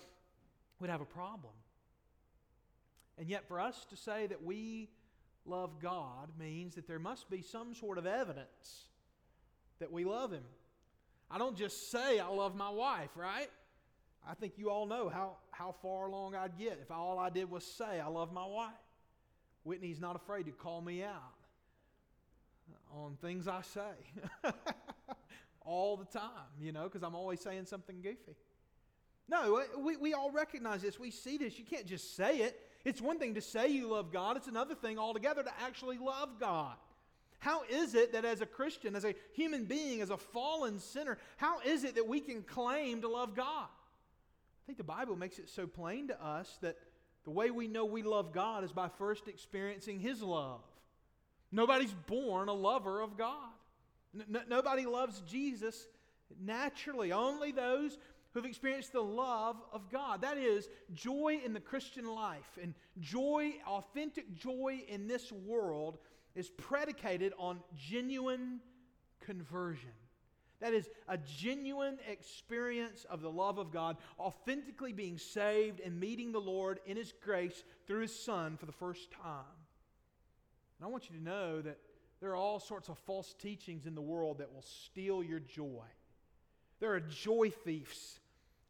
we'd 0.79 0.89
have 0.89 1.01
a 1.01 1.05
problem. 1.05 1.53
And 3.17 3.29
yet, 3.29 3.47
for 3.47 3.59
us 3.59 3.85
to 3.89 3.95
say 3.95 4.27
that 4.27 4.43
we 4.43 4.89
love 5.45 5.79
God 5.81 6.29
means 6.39 6.75
that 6.75 6.87
there 6.87 6.99
must 6.99 7.29
be 7.29 7.41
some 7.41 7.73
sort 7.73 7.97
of 7.97 8.05
evidence 8.05 8.87
that 9.79 9.91
we 9.91 10.05
love 10.05 10.31
Him. 10.31 10.43
I 11.31 11.37
don't 11.37 11.55
just 11.55 11.89
say 11.89 12.19
I 12.19 12.27
love 12.27 12.55
my 12.55 12.69
wife, 12.69 13.09
right? 13.15 13.49
I 14.27 14.33
think 14.33 14.53
you 14.57 14.69
all 14.69 14.85
know 14.85 15.09
how, 15.09 15.37
how 15.51 15.73
far 15.81 16.07
along 16.07 16.35
I'd 16.35 16.57
get 16.57 16.79
if 16.81 16.91
all 16.91 17.17
I 17.17 17.29
did 17.29 17.49
was 17.49 17.65
say 17.65 17.99
I 17.99 18.07
love 18.07 18.33
my 18.33 18.45
wife. 18.45 18.71
Whitney's 19.63 19.99
not 19.99 20.15
afraid 20.15 20.45
to 20.47 20.51
call 20.51 20.81
me 20.81 21.03
out 21.03 21.33
on 22.93 23.17
things 23.21 23.47
I 23.47 23.61
say 23.61 23.81
all 25.65 25.95
the 25.97 26.05
time, 26.05 26.49
you 26.59 26.71
know, 26.71 26.83
because 26.83 27.03
I'm 27.03 27.15
always 27.15 27.39
saying 27.39 27.65
something 27.65 28.01
goofy. 28.01 28.35
No, 29.29 29.63
we, 29.79 29.95
we 29.95 30.13
all 30.13 30.31
recognize 30.31 30.81
this. 30.81 30.99
We 30.99 31.11
see 31.11 31.37
this. 31.37 31.57
You 31.57 31.63
can't 31.63 31.85
just 31.85 32.15
say 32.15 32.39
it. 32.39 32.59
It's 32.83 32.99
one 32.99 33.19
thing 33.19 33.35
to 33.35 33.41
say 33.41 33.69
you 33.69 33.87
love 33.87 34.11
God, 34.11 34.35
it's 34.35 34.47
another 34.47 34.75
thing 34.75 34.97
altogether 34.97 35.43
to 35.43 35.51
actually 35.61 35.97
love 35.97 36.39
God. 36.39 36.75
How 37.41 37.63
is 37.67 37.95
it 37.95 38.13
that 38.13 38.23
as 38.23 38.41
a 38.41 38.45
Christian, 38.45 38.95
as 38.95 39.03
a 39.03 39.15
human 39.33 39.65
being, 39.65 40.01
as 40.01 40.11
a 40.11 40.17
fallen 40.17 40.77
sinner, 40.77 41.17
how 41.37 41.59
is 41.61 41.83
it 41.83 41.95
that 41.95 42.07
we 42.07 42.19
can 42.19 42.43
claim 42.43 43.01
to 43.01 43.07
love 43.07 43.35
God? 43.35 43.65
I 43.65 44.63
think 44.67 44.77
the 44.77 44.83
Bible 44.83 45.15
makes 45.15 45.39
it 45.39 45.49
so 45.49 45.65
plain 45.65 46.09
to 46.09 46.23
us 46.23 46.59
that 46.61 46.77
the 47.23 47.31
way 47.31 47.49
we 47.49 47.67
know 47.67 47.83
we 47.83 48.03
love 48.03 48.31
God 48.31 48.63
is 48.63 48.71
by 48.71 48.89
first 48.89 49.27
experiencing 49.27 49.99
His 49.99 50.21
love. 50.21 50.61
Nobody's 51.51 51.95
born 52.05 52.47
a 52.47 52.53
lover 52.53 53.01
of 53.01 53.17
God. 53.17 53.49
N- 54.13 54.43
nobody 54.47 54.85
loves 54.85 55.21
Jesus 55.21 55.87
naturally. 56.39 57.11
Only 57.11 57.51
those 57.51 57.97
who've 58.35 58.45
experienced 58.45 58.93
the 58.93 59.01
love 59.01 59.57
of 59.73 59.89
God. 59.89 60.21
That 60.21 60.37
is 60.37 60.69
joy 60.93 61.41
in 61.43 61.53
the 61.53 61.59
Christian 61.59 62.05
life. 62.05 62.59
And 62.61 62.75
joy, 62.99 63.53
authentic 63.65 64.35
joy 64.35 64.83
in 64.87 65.07
this 65.07 65.31
world, 65.31 65.97
is 66.35 66.49
predicated 66.49 67.33
on 67.37 67.59
genuine 67.75 68.59
conversion. 69.19 69.89
That 70.59 70.73
is 70.73 70.89
a 71.07 71.17
genuine 71.17 71.97
experience 72.07 73.05
of 73.09 73.21
the 73.21 73.31
love 73.31 73.57
of 73.57 73.71
God, 73.71 73.97
authentically 74.19 74.93
being 74.93 75.17
saved 75.17 75.79
and 75.79 75.99
meeting 75.99 76.31
the 76.31 76.39
Lord 76.39 76.79
in 76.85 76.97
His 76.97 77.13
grace 77.23 77.63
through 77.87 78.01
His 78.01 78.15
Son 78.17 78.57
for 78.57 78.67
the 78.67 78.71
first 78.71 79.09
time. 79.11 79.57
And 80.79 80.85
I 80.85 80.89
want 80.89 81.09
you 81.09 81.17
to 81.17 81.23
know 81.23 81.61
that 81.61 81.77
there 82.21 82.29
are 82.29 82.35
all 82.35 82.59
sorts 82.59 82.89
of 82.89 82.97
false 82.99 83.33
teachings 83.33 83.87
in 83.87 83.95
the 83.95 84.01
world 84.01 84.37
that 84.37 84.53
will 84.53 84.61
steal 84.61 85.23
your 85.23 85.39
joy. 85.39 85.83
There 86.79 86.93
are 86.93 86.99
joy 86.99 87.49
thieves 87.49 88.19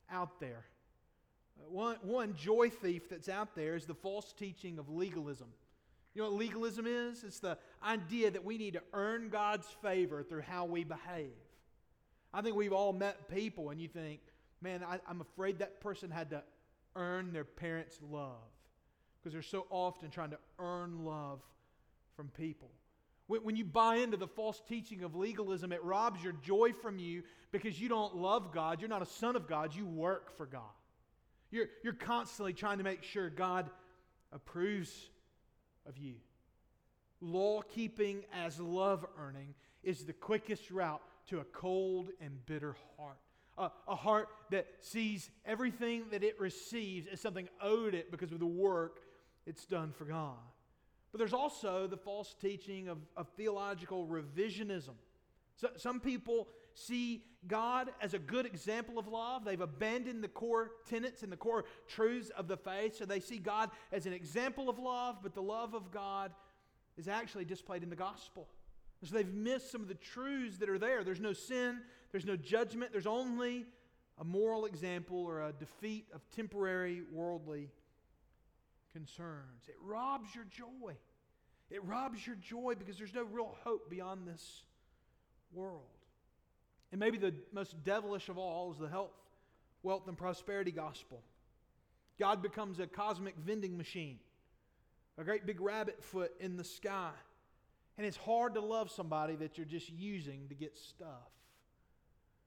out 0.09 0.39
there. 0.39 0.65
Uh, 1.59 1.69
one, 1.69 1.97
one 2.01 2.35
joy 2.35 2.69
thief 2.69 3.09
that's 3.09 3.29
out 3.29 3.55
there 3.55 3.75
is 3.75 3.85
the 3.85 3.93
false 3.93 4.33
teaching 4.33 4.79
of 4.79 4.89
legalism. 4.89 5.47
You 6.13 6.21
know 6.21 6.29
what 6.29 6.39
legalism 6.39 6.85
is? 6.87 7.23
It's 7.23 7.39
the 7.39 7.57
idea 7.83 8.31
that 8.31 8.43
we 8.43 8.57
need 8.57 8.73
to 8.73 8.81
earn 8.93 9.29
God's 9.29 9.67
favor 9.81 10.23
through 10.23 10.41
how 10.41 10.65
we 10.65 10.83
behave. 10.83 11.31
I 12.33 12.41
think 12.41 12.55
we've 12.55 12.73
all 12.73 12.93
met 12.93 13.29
people 13.29 13.69
and 13.69 13.79
you 13.79 13.87
think, 13.87 14.19
man, 14.61 14.83
I, 14.83 14.99
am 15.09 15.21
afraid 15.21 15.59
that 15.59 15.79
person 15.79 16.11
had 16.11 16.29
to 16.31 16.43
earn 16.95 17.31
their 17.31 17.45
parents' 17.45 17.97
love 18.09 18.35
because 19.17 19.33
they're 19.33 19.41
so 19.41 19.67
often 19.69 20.09
trying 20.09 20.31
to 20.31 20.39
earn 20.59 21.05
love 21.05 21.39
from 22.15 22.27
people. 22.29 22.69
When, 23.27 23.43
when 23.43 23.55
you 23.55 23.63
buy 23.63 23.95
into 23.95 24.17
the 24.17 24.27
false 24.27 24.61
teaching 24.67 25.03
of 25.03 25.15
legalism, 25.15 25.71
it 25.71 25.83
robs 25.83 26.21
your 26.21 26.33
joy 26.33 26.73
from 26.73 26.99
you 26.99 27.23
because 27.51 27.79
you 27.79 27.87
don't 27.87 28.17
love 28.17 28.51
God. 28.53 28.81
You're 28.81 28.89
not 28.89 29.01
a 29.01 29.05
son 29.07 29.35
of 29.37 29.47
God, 29.47 29.73
you 29.73 29.85
work 29.85 30.35
for 30.35 30.45
God. 30.45 30.61
You're, 31.51 31.67
you're 31.83 31.93
constantly 31.93 32.53
trying 32.53 32.77
to 32.77 32.83
make 32.83 33.03
sure 33.03 33.29
God 33.29 33.69
approves 34.31 35.09
of 35.87 35.97
you. 35.97 36.15
Law 37.21 37.61
keeping 37.61 38.23
as 38.33 38.59
love 38.59 39.05
earning 39.19 39.53
is 39.83 40.05
the 40.05 40.13
quickest 40.13 40.71
route 40.71 41.01
to 41.27 41.39
a 41.39 41.43
cold 41.45 42.09
and 42.19 42.45
bitter 42.45 42.75
heart. 42.97 43.17
a 43.87 43.95
heart 43.95 44.29
that 44.49 44.65
sees 44.79 45.29
everything 45.45 46.05
that 46.11 46.23
it 46.23 46.39
receives 46.39 47.05
as 47.07 47.21
something 47.21 47.47
owed 47.61 47.93
it 47.93 48.09
because 48.09 48.31
of 48.31 48.39
the 48.39 48.45
work 48.45 49.01
it's 49.45 49.65
done 49.65 49.91
for 49.91 50.05
God. 50.05 50.37
But 51.11 51.19
there's 51.19 51.33
also 51.33 51.87
the 51.87 51.97
false 51.97 52.35
teaching 52.41 52.87
of, 52.87 52.97
of 53.17 53.27
theological 53.35 54.07
revisionism. 54.07 54.93
So, 55.57 55.69
some 55.77 55.99
people 55.99 56.47
see 56.73 57.23
God 57.47 57.91
as 58.01 58.13
a 58.13 58.19
good 58.19 58.45
example 58.45 58.99
of 58.99 59.07
love. 59.07 59.45
They've 59.45 59.59
abandoned 59.59 60.23
the 60.23 60.27
core 60.27 60.71
tenets 60.87 61.23
and 61.23 61.31
the 61.31 61.37
core 61.37 61.65
truths 61.87 62.29
of 62.31 62.47
the 62.47 62.57
faith. 62.57 62.97
So 62.97 63.05
they 63.05 63.19
see 63.19 63.37
God 63.37 63.71
as 63.91 64.05
an 64.05 64.13
example 64.13 64.69
of 64.69 64.77
love, 64.77 65.17
but 65.23 65.33
the 65.33 65.41
love 65.41 65.73
of 65.73 65.91
God 65.91 66.31
is 66.97 67.07
actually 67.07 67.45
displayed 67.45 67.83
in 67.83 67.89
the 67.89 67.95
gospel. 67.95 68.47
So 69.03 69.15
they've 69.15 69.33
missed 69.33 69.71
some 69.71 69.81
of 69.81 69.87
the 69.87 69.95
truths 69.95 70.57
that 70.57 70.69
are 70.69 70.77
there. 70.77 71.03
There's 71.03 71.19
no 71.19 71.33
sin, 71.33 71.79
there's 72.11 72.25
no 72.25 72.35
judgment, 72.35 72.91
there's 72.91 73.07
only 73.07 73.65
a 74.19 74.23
moral 74.23 74.65
example 74.65 75.17
or 75.17 75.41
a 75.41 75.53
defeat 75.53 76.05
of 76.13 76.21
temporary 76.29 77.01
worldly 77.11 77.69
concerns. 78.93 79.63
It 79.67 79.75
robs 79.81 80.35
your 80.35 80.43
joy. 80.45 80.93
It 81.71 81.83
robs 81.83 82.27
your 82.27 82.35
joy 82.35 82.75
because 82.77 82.97
there's 82.97 83.13
no 83.13 83.23
real 83.23 83.55
hope 83.63 83.89
beyond 83.89 84.27
this 84.27 84.63
world. 85.53 85.81
And 86.91 86.99
maybe 86.99 87.17
the 87.17 87.33
most 87.53 87.83
devilish 87.83 88.29
of 88.29 88.37
all 88.37 88.71
is 88.71 88.77
the 88.77 88.87
health, 88.87 89.13
wealth, 89.83 90.07
and 90.07 90.17
prosperity 90.17 90.71
gospel. 90.71 91.21
God 92.19 92.41
becomes 92.41 92.79
a 92.79 92.87
cosmic 92.87 93.35
vending 93.37 93.77
machine, 93.77 94.19
a 95.17 95.23
great 95.23 95.45
big 95.45 95.61
rabbit 95.61 96.03
foot 96.03 96.33
in 96.39 96.57
the 96.57 96.63
sky 96.63 97.11
and 97.97 98.07
it's 98.07 98.17
hard 98.17 98.55
to 98.55 98.61
love 98.61 98.89
somebody 98.89 99.35
that 99.35 99.57
you're 99.57 99.65
just 99.67 99.89
using 99.91 100.47
to 100.49 100.55
get 100.55 100.75
stuff. 100.75 101.29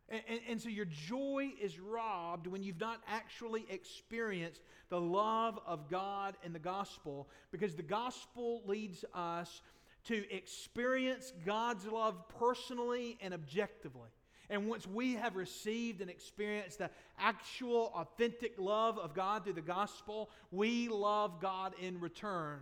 And, 0.08 0.20
and, 0.28 0.40
and, 0.50 0.60
so 0.60 0.68
your 0.68 0.84
joy 0.84 1.52
is 1.62 1.78
robbed 1.78 2.46
when 2.46 2.62
you've 2.62 2.80
not 2.80 3.00
actually 3.08 3.64
experienced 3.70 4.60
the 4.90 5.00
love 5.00 5.58
of 5.66 5.88
God 5.88 6.36
and 6.44 6.54
the 6.54 6.58
gospel, 6.58 7.28
because 7.52 7.74
the 7.74 7.82
gospel 7.84 8.62
leads 8.66 9.04
us 9.14 9.62
to 10.06 10.24
experience 10.34 11.32
God's 11.46 11.86
love 11.86 12.28
personally 12.40 13.16
and 13.22 13.32
objectively. 13.32 14.10
And 14.50 14.68
once 14.68 14.86
we 14.86 15.14
have 15.14 15.36
received 15.36 16.00
and 16.00 16.10
experienced 16.10 16.78
the 16.78 16.90
actual, 17.18 17.92
authentic 17.94 18.54
love 18.58 18.98
of 18.98 19.14
God 19.14 19.44
through 19.44 19.54
the 19.54 19.60
gospel, 19.60 20.30
we 20.50 20.88
love 20.88 21.40
God 21.40 21.72
in 21.80 22.00
return 22.00 22.60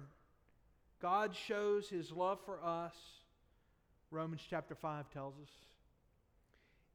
God 1.02 1.34
shows 1.34 1.88
his 1.88 2.12
love 2.12 2.38
for 2.46 2.60
us, 2.64 2.94
Romans 4.12 4.40
chapter 4.48 4.76
5 4.76 5.10
tells 5.10 5.34
us, 5.34 5.50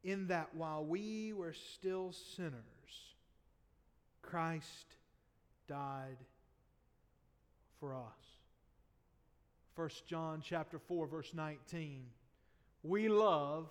in 0.02 0.28
that 0.28 0.48
while 0.54 0.82
we 0.82 1.34
were 1.34 1.52
still 1.52 2.12
sinners, 2.34 2.54
Christ 4.22 4.96
died 5.68 6.16
for 7.78 7.94
us. 7.94 8.02
1 9.76 9.90
John 10.06 10.42
chapter 10.42 10.78
4 10.78 11.06
verse 11.06 11.32
19. 11.34 12.02
We 12.82 13.10
love 13.10 13.66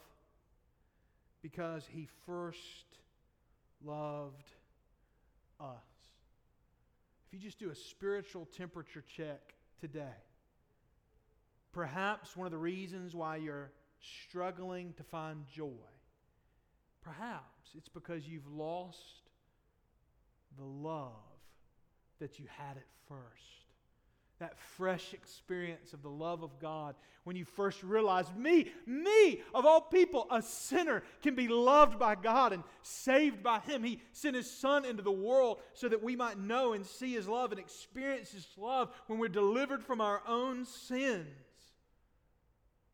because 1.41 1.85
he 1.89 2.07
first 2.25 2.85
loved 3.83 4.49
us. 5.59 5.75
If 7.27 7.33
you 7.33 7.39
just 7.39 7.59
do 7.59 7.69
a 7.69 7.75
spiritual 7.75 8.47
temperature 8.57 9.03
check 9.15 9.53
today, 9.79 10.17
perhaps 11.73 12.35
one 12.35 12.47
of 12.47 12.51
the 12.51 12.57
reasons 12.57 13.15
why 13.15 13.37
you're 13.37 13.71
struggling 14.27 14.93
to 14.93 15.03
find 15.03 15.45
joy, 15.53 15.89
perhaps 17.01 17.69
it's 17.77 17.89
because 17.89 18.27
you've 18.27 18.47
lost 18.47 19.29
the 20.57 20.65
love 20.65 21.11
that 22.19 22.39
you 22.39 22.45
had 22.57 22.77
at 22.77 22.87
first 23.07 23.66
that 24.39 24.57
fresh 24.57 25.13
experience 25.13 25.93
of 25.93 26.03
the 26.03 26.09
love 26.09 26.43
of 26.43 26.59
God 26.59 26.95
when 27.23 27.35
you 27.35 27.43
first 27.43 27.83
realize 27.83 28.25
me, 28.37 28.71
me, 28.85 29.41
of 29.53 29.65
all 29.65 29.81
people, 29.81 30.27
a 30.31 30.41
sinner, 30.41 31.03
can 31.21 31.35
be 31.35 31.47
loved 31.47 31.99
by 31.99 32.15
God 32.15 32.53
and 32.53 32.63
saved 32.81 33.43
by 33.43 33.59
Him. 33.59 33.83
He 33.83 33.99
sent 34.13 34.35
His 34.35 34.49
Son 34.49 34.85
into 34.85 35.03
the 35.03 35.11
world 35.11 35.59
so 35.73 35.89
that 35.89 36.01
we 36.01 36.15
might 36.15 36.39
know 36.39 36.73
and 36.73 36.85
see 36.85 37.13
His 37.13 37.27
love 37.27 37.51
and 37.51 37.59
experience 37.59 38.31
His 38.31 38.47
love 38.57 38.93
when 39.07 39.19
we're 39.19 39.27
delivered 39.27 39.83
from 39.83 39.99
our 39.99 40.21
own 40.27 40.65
sins. 40.65 41.27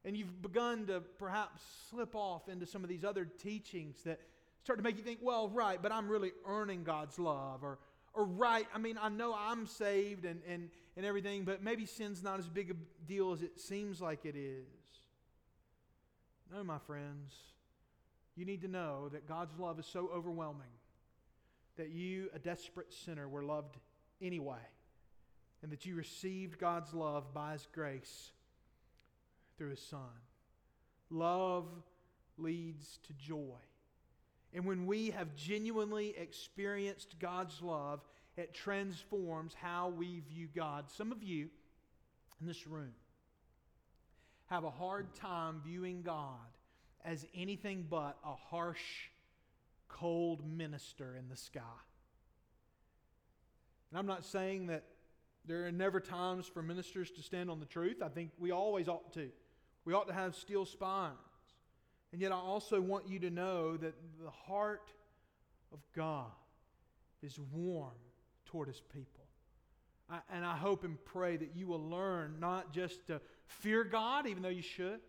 And 0.06 0.18
you've 0.18 0.42
begun 0.42 0.88
to 0.88 1.02
perhaps 1.20 1.62
slip 1.90 2.16
off 2.16 2.50
into 2.50 2.66
some 2.66 2.84
of 2.84 2.90
these 2.90 3.06
other 3.06 3.26
teachings 3.26 4.02
that 4.04 4.20
start 4.64 4.80
to 4.80 4.84
make 4.84 4.98
you 4.98 5.04
think, 5.04 5.20
well, 5.22 5.50
right, 5.50 5.82
but 5.82 5.92
I'm 5.92 6.10
really 6.10 6.32
earning 6.46 6.84
God's 6.84 7.20
love. 7.20 7.64
Or, 7.64 7.80
or 8.14 8.26
right, 8.26 8.68
I 8.74 8.78
mean, 8.78 8.98
I 9.02 9.10
know 9.10 9.36
I'm 9.38 9.66
saved 9.66 10.26
and, 10.26 10.42
and, 10.48 10.70
and 10.96 11.06
everything, 11.06 11.46
but 11.46 11.64
maybe 11.64 11.86
sin's 11.86 12.22
not 12.22 12.40
as 12.40 12.48
big 12.48 12.72
a 12.72 12.74
deal 13.08 13.32
as 13.32 13.42
it 13.42 13.60
seems 13.60 14.02
like 14.02 14.26
it 14.26 14.36
is. 14.36 14.66
No, 16.54 16.64
my 16.64 16.78
friends, 16.78 17.34
you 18.36 18.46
need 18.46 18.62
to 18.62 18.68
know 18.68 19.10
that 19.10 19.28
God's 19.28 19.58
love 19.58 19.80
is 19.80 19.88
so 19.88 20.10
overwhelming 20.14 20.68
that 21.78 21.90
you, 21.90 22.30
a 22.34 22.40
desperate 22.40 22.94
sinner, 22.94 23.28
were 23.28 23.44
loved 23.44 23.78
anyway, 24.22 24.62
and 25.64 25.72
that 25.72 25.86
you 25.86 25.96
received 25.96 26.60
God's 26.60 26.94
love 26.94 27.34
by 27.34 27.54
His 27.54 27.68
grace 27.74 28.32
through 29.58 29.72
His 29.72 29.82
Son. 29.82 30.00
Love 31.10 31.66
leads 32.38 33.00
to 33.08 33.14
joy. 33.14 33.58
And 34.54 34.66
when 34.66 34.86
we 34.86 35.10
have 35.12 35.36
genuinely 35.36 36.14
experienced 36.18 37.16
God's 37.20 37.62
love, 37.62 38.02
it 38.38 38.54
transforms 38.54 39.54
how 39.60 39.90
we 39.90 40.22
view 40.30 40.48
God. 40.56 40.86
Some 40.90 41.12
of 41.12 41.24
you 41.24 41.50
in 42.40 42.48
this 42.48 42.68
room 42.68 42.94
have 44.48 44.64
a 44.64 44.70
hard 44.70 45.14
time 45.16 45.62
viewing 45.66 46.04
God 46.04 46.38
as 47.04 47.26
anything 47.36 47.86
but 47.90 48.18
a 48.24 48.34
harsh, 48.34 49.10
cold 49.88 50.46
minister 50.46 51.16
in 51.18 51.30
the 51.30 51.36
sky. 51.36 51.62
And 53.92 54.00
I'm 54.00 54.08
not 54.08 54.26
saying 54.26 54.68
that 54.68 54.84
there 55.46 55.66
are 55.66 55.72
never 55.72 56.00
times 56.00 56.48
for 56.48 56.62
ministers 56.62 57.12
to 57.12 57.22
stand 57.22 57.50
on 57.50 57.60
the 57.60 57.66
truth. 57.66 58.02
I 58.02 58.08
think 58.08 58.32
we 58.40 58.52
always 58.52 58.88
ought 58.88 59.14
to. 59.14 59.30
We 59.86 59.94
ought 59.94 60.08
to 60.08 60.14
have 60.14 60.36
steel 60.36 60.66
spines. 60.66 61.18
And 62.14 62.22
yet, 62.22 62.32
I 62.32 62.36
also 62.36 62.80
want 62.80 63.10
you 63.10 63.18
to 63.20 63.32
know 63.32 63.76
that 63.76 63.96
the 64.24 64.30
heart 64.30 64.92
of 65.74 65.80
God 65.96 66.32
is 67.24 67.40
warm 67.52 67.90
toward 68.46 68.68
his 68.68 68.80
people. 68.94 69.26
I, 70.12 70.20
and 70.32 70.46
I 70.46 70.56
hope 70.56 70.84
and 70.84 71.04
pray 71.06 71.38
that 71.38 71.56
you 71.56 71.66
will 71.66 71.82
learn 71.82 72.36
not 72.40 72.72
just 72.72 73.08
to 73.08 73.20
fear 73.48 73.84
God, 73.84 74.28
even 74.28 74.44
though 74.44 74.50
you 74.50 74.62
should, 74.62 75.00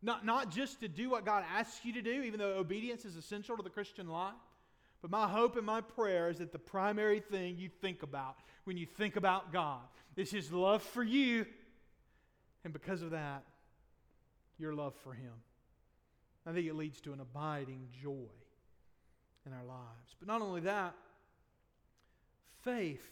not, 0.00 0.24
not 0.24 0.52
just 0.52 0.78
to 0.80 0.88
do 0.88 1.10
what 1.10 1.24
God 1.24 1.42
asks 1.52 1.84
you 1.84 1.92
to 1.94 2.02
do, 2.02 2.22
even 2.22 2.38
though 2.38 2.56
obedience 2.56 3.04
is 3.04 3.16
essential 3.16 3.56
to 3.56 3.62
the 3.64 3.70
Christian 3.70 4.08
life. 4.08 4.34
But 5.02 5.10
my 5.10 5.26
hope 5.26 5.56
and 5.56 5.66
my 5.66 5.80
prayer 5.80 6.28
is 6.30 6.38
that 6.38 6.52
the 6.52 6.58
primary 6.60 7.18
thing 7.18 7.56
you 7.58 7.68
think 7.80 8.04
about 8.04 8.36
when 8.62 8.76
you 8.76 8.86
think 8.86 9.16
about 9.16 9.52
God 9.52 9.82
is 10.14 10.30
His 10.30 10.52
love 10.52 10.84
for 10.84 11.02
you, 11.02 11.46
and 12.62 12.72
because 12.72 13.02
of 13.02 13.10
that, 13.10 13.42
your 14.56 14.72
love 14.72 14.94
for 15.02 15.12
Him. 15.12 15.32
I 16.46 16.52
think 16.52 16.66
it 16.66 16.74
leads 16.74 17.00
to 17.02 17.12
an 17.12 17.20
abiding 17.20 17.88
joy 18.02 18.30
in 19.44 19.52
our 19.52 19.64
lives. 19.64 20.14
But 20.18 20.28
not 20.28 20.42
only 20.42 20.60
that, 20.62 20.94
Faith 22.66 23.08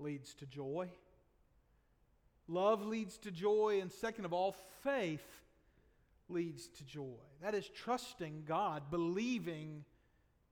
leads 0.00 0.34
to 0.34 0.44
joy. 0.46 0.88
Love 2.48 2.84
leads 2.84 3.16
to 3.18 3.30
joy. 3.30 3.78
And 3.80 3.92
second 3.92 4.24
of 4.24 4.32
all, 4.32 4.56
faith 4.82 5.24
leads 6.28 6.66
to 6.66 6.84
joy. 6.84 7.14
That 7.42 7.54
is 7.54 7.68
trusting 7.68 8.42
God, 8.44 8.90
believing 8.90 9.84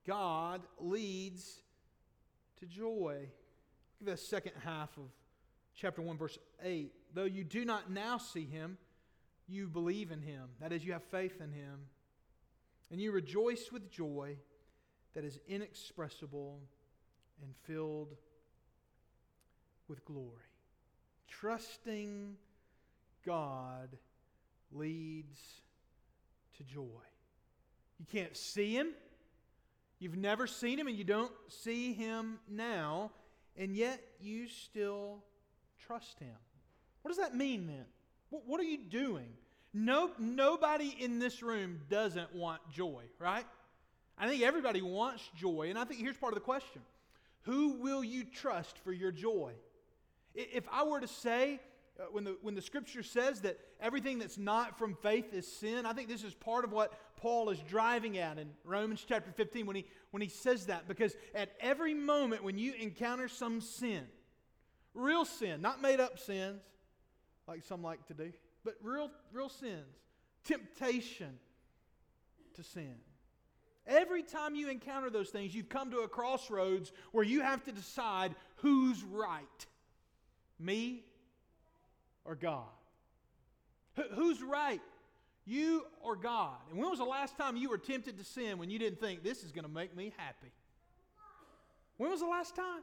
God 0.07 0.61
leads 0.79 1.59
to 2.61 2.65
joy. 2.65 3.27
Look 3.99 4.09
at 4.09 4.15
the 4.15 4.25
second 4.25 4.53
half 4.63 4.95
of 4.97 5.03
chapter 5.75 6.01
1, 6.01 6.17
verse 6.17 6.37
8. 6.63 6.89
Though 7.13 7.25
you 7.25 7.43
do 7.43 7.65
not 7.65 7.91
now 7.91 8.17
see 8.17 8.45
him, 8.45 8.77
you 9.47 9.67
believe 9.67 10.11
in 10.11 10.21
him. 10.21 10.49
That 10.61 10.71
is, 10.71 10.83
you 10.83 10.93
have 10.93 11.03
faith 11.03 11.41
in 11.41 11.51
him. 11.51 11.87
And 12.91 13.01
you 13.01 13.11
rejoice 13.11 13.71
with 13.71 13.91
joy 13.91 14.37
that 15.13 15.23
is 15.23 15.39
inexpressible 15.47 16.59
and 17.41 17.53
filled 17.63 18.15
with 19.87 20.05
glory. 20.05 20.27
Trusting 21.27 22.35
God 23.25 23.89
leads 24.71 25.39
to 26.57 26.63
joy. 26.63 27.03
You 27.99 28.05
can't 28.11 28.35
see 28.35 28.73
Him. 28.73 28.89
You've 29.99 30.17
never 30.17 30.47
seen 30.47 30.79
Him, 30.79 30.87
and 30.87 30.97
you 30.97 31.03
don't 31.03 31.31
see 31.47 31.93
Him 31.93 32.39
now, 32.49 33.11
and 33.55 33.75
yet 33.75 34.01
you 34.19 34.47
still 34.47 35.23
trust 35.79 36.19
Him. 36.19 36.35
What 37.01 37.09
does 37.09 37.17
that 37.17 37.35
mean 37.35 37.67
then? 37.67 37.85
What, 38.33 38.47
what 38.47 38.59
are 38.59 38.63
you 38.63 38.79
doing? 38.79 39.27
No, 39.75 40.09
nobody 40.17 40.95
in 40.99 41.19
this 41.19 41.43
room 41.43 41.81
doesn't 41.87 42.33
want 42.33 42.61
joy, 42.71 43.03
right? 43.19 43.45
I 44.17 44.27
think 44.27 44.41
everybody 44.41 44.81
wants 44.81 45.29
joy, 45.35 45.67
and 45.69 45.77
I 45.77 45.83
think 45.83 45.99
here's 45.99 46.17
part 46.17 46.33
of 46.33 46.35
the 46.35 46.43
question 46.43 46.81
who 47.43 47.73
will 47.73 48.03
you 48.03 48.23
trust 48.23 48.79
for 48.79 48.91
your 48.91 49.11
joy? 49.11 49.51
If 50.33 50.63
I 50.71 50.83
were 50.83 50.99
to 50.99 51.07
say, 51.07 51.59
uh, 51.99 52.05
when, 52.11 52.23
the, 52.23 52.37
when 52.41 52.55
the 52.55 52.61
scripture 52.63 53.03
says 53.03 53.41
that 53.41 53.59
everything 53.79 54.17
that's 54.17 54.39
not 54.39 54.79
from 54.79 54.95
faith 54.95 55.31
is 55.31 55.45
sin, 55.45 55.85
I 55.85 55.93
think 55.93 56.09
this 56.09 56.23
is 56.23 56.33
part 56.33 56.65
of 56.65 56.71
what 56.71 56.91
Paul 57.17 57.51
is 57.51 57.59
driving 57.59 58.17
at 58.17 58.39
in 58.39 58.49
Romans 58.63 59.05
chapter 59.07 59.31
15 59.31 59.67
when 59.67 59.75
he, 59.75 59.85
when 60.09 60.23
he 60.23 60.29
says 60.29 60.65
that. 60.67 60.87
Because 60.87 61.15
at 61.35 61.51
every 61.59 61.93
moment 61.93 62.43
when 62.43 62.57
you 62.57 62.73
encounter 62.73 63.27
some 63.27 63.61
sin, 63.61 64.05
real 64.95 65.23
sin, 65.23 65.61
not 65.61 65.83
made 65.83 65.99
up 65.99 66.17
sins 66.17 66.61
like 67.47 67.63
some 67.63 67.81
like 67.81 68.05
to 68.07 68.13
do, 68.13 68.31
but 68.63 68.75
real, 68.81 69.11
real 69.31 69.49
sins, 69.49 69.97
temptation 70.43 71.37
to 72.55 72.63
sin 72.63 72.95
Every 73.85 74.23
time 74.23 74.55
you 74.55 74.69
encounter 74.69 75.09
those 75.09 75.29
things, 75.29 75.53
you've 75.53 75.69
come 75.69 75.91
to 75.91 75.99
a 75.99 76.07
crossroads 76.07 76.91
where 77.11 77.25
you 77.25 77.41
have 77.41 77.63
to 77.65 77.71
decide 77.71 78.33
who's 78.57 79.03
right 79.03 79.65
me 80.57 81.03
or 82.23 82.35
God. 82.35 82.63
H- 83.97 84.05
who's 84.13 84.41
right? 84.41 84.81
You 85.45 85.85
or 86.01 86.15
God? 86.15 86.55
And 86.69 86.79
when 86.79 86.89
was 86.89 86.99
the 86.99 87.05
last 87.05 87.37
time 87.37 87.57
you 87.57 87.69
were 87.69 87.77
tempted 87.77 88.17
to 88.17 88.23
sin 88.23 88.57
when 88.57 88.69
you 88.69 88.79
didn't 88.79 89.01
think 89.01 89.21
this 89.21 89.43
is 89.43 89.51
going 89.51 89.65
to 89.65 89.71
make 89.71 89.93
me 89.95 90.13
happy? 90.15 90.53
When 91.97 92.09
was 92.09 92.21
the 92.21 92.27
last 92.27 92.55
time? 92.55 92.81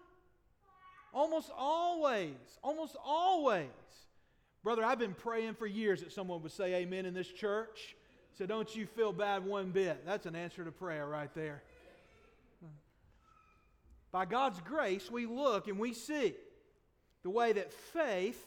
Almost 1.15 1.51
always. 1.57 2.59
Almost 2.63 2.97
always. 3.03 3.69
Brother, 4.63 4.85
I've 4.85 4.99
been 4.99 5.15
praying 5.15 5.55
for 5.55 5.67
years 5.67 6.01
that 6.03 6.13
someone 6.13 6.43
would 6.43 6.53
say 6.53 6.75
amen 6.75 7.07
in 7.07 7.15
this 7.15 7.29
church. 7.29 7.97
So 8.37 8.47
don't 8.47 8.75
you 8.75 8.87
feel 8.87 9.13
bad 9.13 9.45
one 9.45 9.71
bit. 9.71 10.05
That's 10.07 10.27
an 10.27 10.37
answer 10.37 10.65
to 10.65 10.73
prayer 10.73 11.07
right 11.07 11.33
there. 11.35 11.63
By 14.13 14.25
God's 14.25 14.61
grace, 14.61 15.11
we 15.11 15.27
look 15.27 15.69
and 15.69 15.79
we 15.79 15.95
see 15.95 16.35
the 17.23 17.31
way 17.31 17.53
that 17.53 17.73
faith 17.73 18.45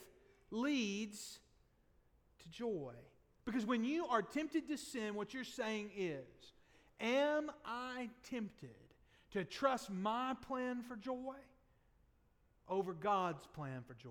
leads 0.50 1.38
to 2.42 2.48
joy. 2.48 2.92
Because 3.44 3.64
when 3.64 3.84
you 3.84 4.06
are 4.06 4.22
tempted 4.22 4.68
to 4.68 4.76
sin, 4.76 5.14
what 5.14 5.32
you're 5.32 5.44
saying 5.44 5.90
is, 5.96 6.52
Am 7.00 7.50
I 7.64 8.08
tempted 8.30 8.70
to 9.32 9.44
trust 9.44 9.90
my 9.90 10.34
plan 10.46 10.82
for 10.82 10.96
joy 10.96 11.34
over 12.68 12.92
God's 12.92 13.46
plan 13.48 13.82
for 13.86 13.94
joy? 13.94 14.10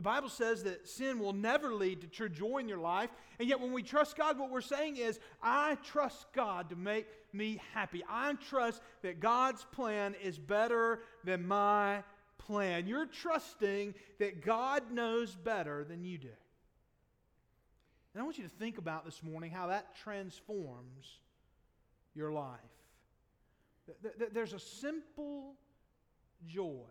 The 0.00 0.04
Bible 0.04 0.30
says 0.30 0.62
that 0.62 0.88
sin 0.88 1.18
will 1.18 1.34
never 1.34 1.74
lead 1.74 2.00
to 2.00 2.06
true 2.06 2.30
joy 2.30 2.56
in 2.56 2.70
your 2.70 2.78
life. 2.78 3.10
And 3.38 3.46
yet, 3.46 3.60
when 3.60 3.70
we 3.70 3.82
trust 3.82 4.16
God, 4.16 4.38
what 4.38 4.50
we're 4.50 4.62
saying 4.62 4.96
is, 4.96 5.20
I 5.42 5.74
trust 5.84 6.24
God 6.32 6.70
to 6.70 6.74
make 6.74 7.06
me 7.34 7.60
happy. 7.74 8.02
I 8.08 8.32
trust 8.48 8.80
that 9.02 9.20
God's 9.20 9.62
plan 9.72 10.14
is 10.24 10.38
better 10.38 11.00
than 11.22 11.46
my 11.46 12.02
plan. 12.38 12.86
You're 12.86 13.04
trusting 13.04 13.94
that 14.18 14.42
God 14.42 14.90
knows 14.90 15.36
better 15.36 15.84
than 15.84 16.02
you 16.02 16.16
do. 16.16 16.28
And 18.14 18.22
I 18.22 18.24
want 18.24 18.38
you 18.38 18.44
to 18.44 18.56
think 18.56 18.78
about 18.78 19.04
this 19.04 19.22
morning 19.22 19.50
how 19.50 19.66
that 19.66 19.96
transforms 20.02 21.18
your 22.14 22.32
life. 22.32 22.56
There's 24.32 24.54
a 24.54 24.58
simple 24.58 25.56
joy 26.46 26.88